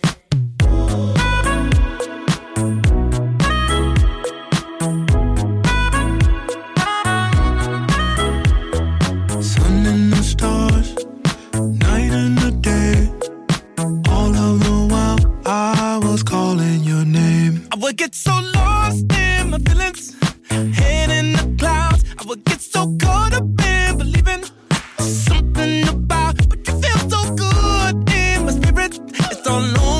I 17.75 17.77
would 17.77 17.97
get 17.97 18.15
so 18.15 18.31
lost 18.53 19.11
in 19.11 19.49
my 19.49 19.57
feelings, 19.57 20.15
head 20.49 21.09
in 21.09 21.33
the 21.33 21.55
clouds. 21.59 22.05
I 22.17 22.23
would 22.25 22.45
get 22.45 22.61
so 22.61 22.95
caught 23.01 23.33
up 23.33 23.43
in 23.43 23.97
believing 23.97 24.45
something 24.97 25.85
about, 25.89 26.37
but 26.47 26.65
you 26.65 26.73
feel 26.79 27.09
so 27.09 27.35
good 27.35 28.09
in 28.13 28.45
my 28.45 28.53
spirit. 28.53 28.97
It's 29.29 29.45
all 29.45 29.61
over 29.61 29.94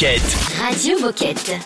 Moquette. 0.00 0.34
Radio 0.56 0.98
Moquette. 0.98 1.60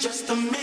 Just 0.00 0.30
a 0.30 0.58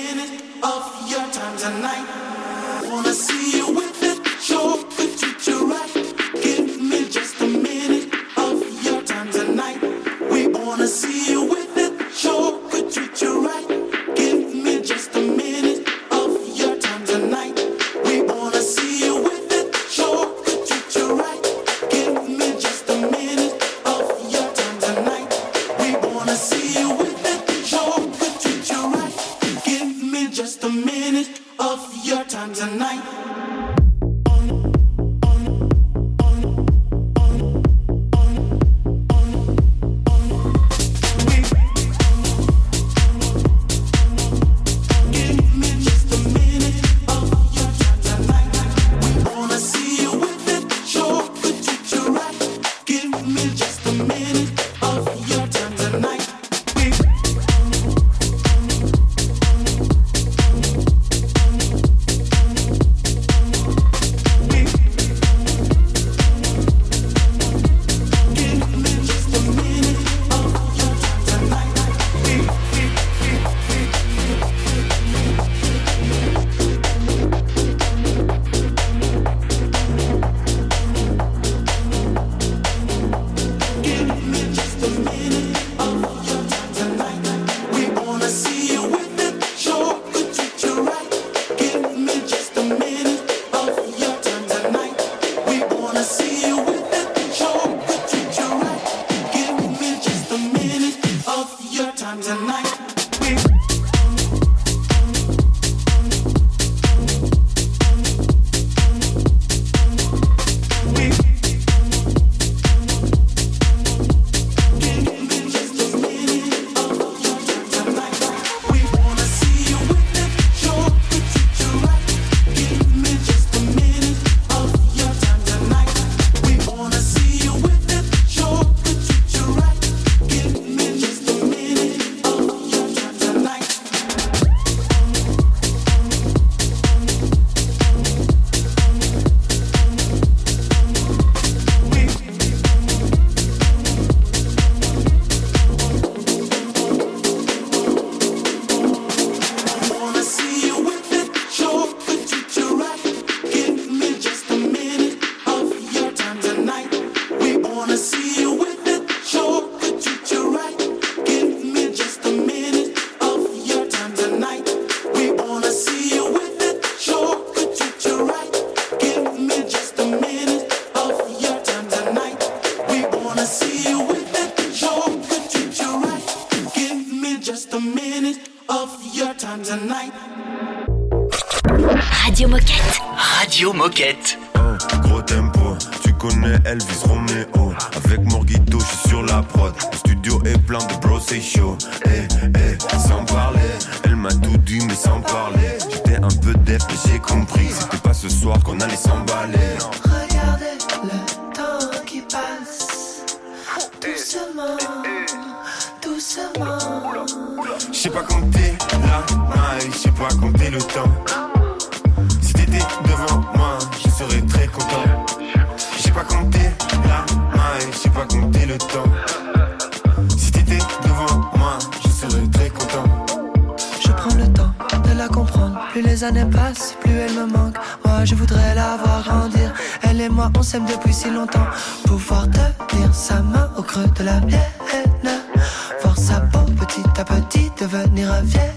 vieille. 238.15 238.71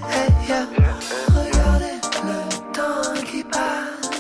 Regardez 1.29 2.01
le 2.25 2.39
temps 2.73 3.23
qui 3.25 3.45
passe. 3.45 4.11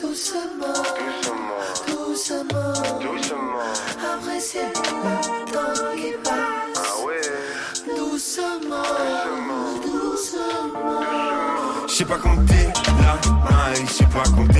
Doucement, 0.00 0.82
doucement, 1.86 2.72
doucement. 3.00 3.60
Appréciez 4.14 4.62
le 4.62 5.52
temps 5.52 5.96
qui 5.96 6.12
passe. 6.24 7.04
Doucement, 7.96 8.82
doucement. 9.82 11.00
Je 11.86 11.94
sais 11.94 12.04
pas 12.04 12.18
compter 12.18 12.68
la 13.02 13.14
je 13.74 13.92
sais 13.92 14.04
pas 14.04 14.28
compter. 14.30 14.59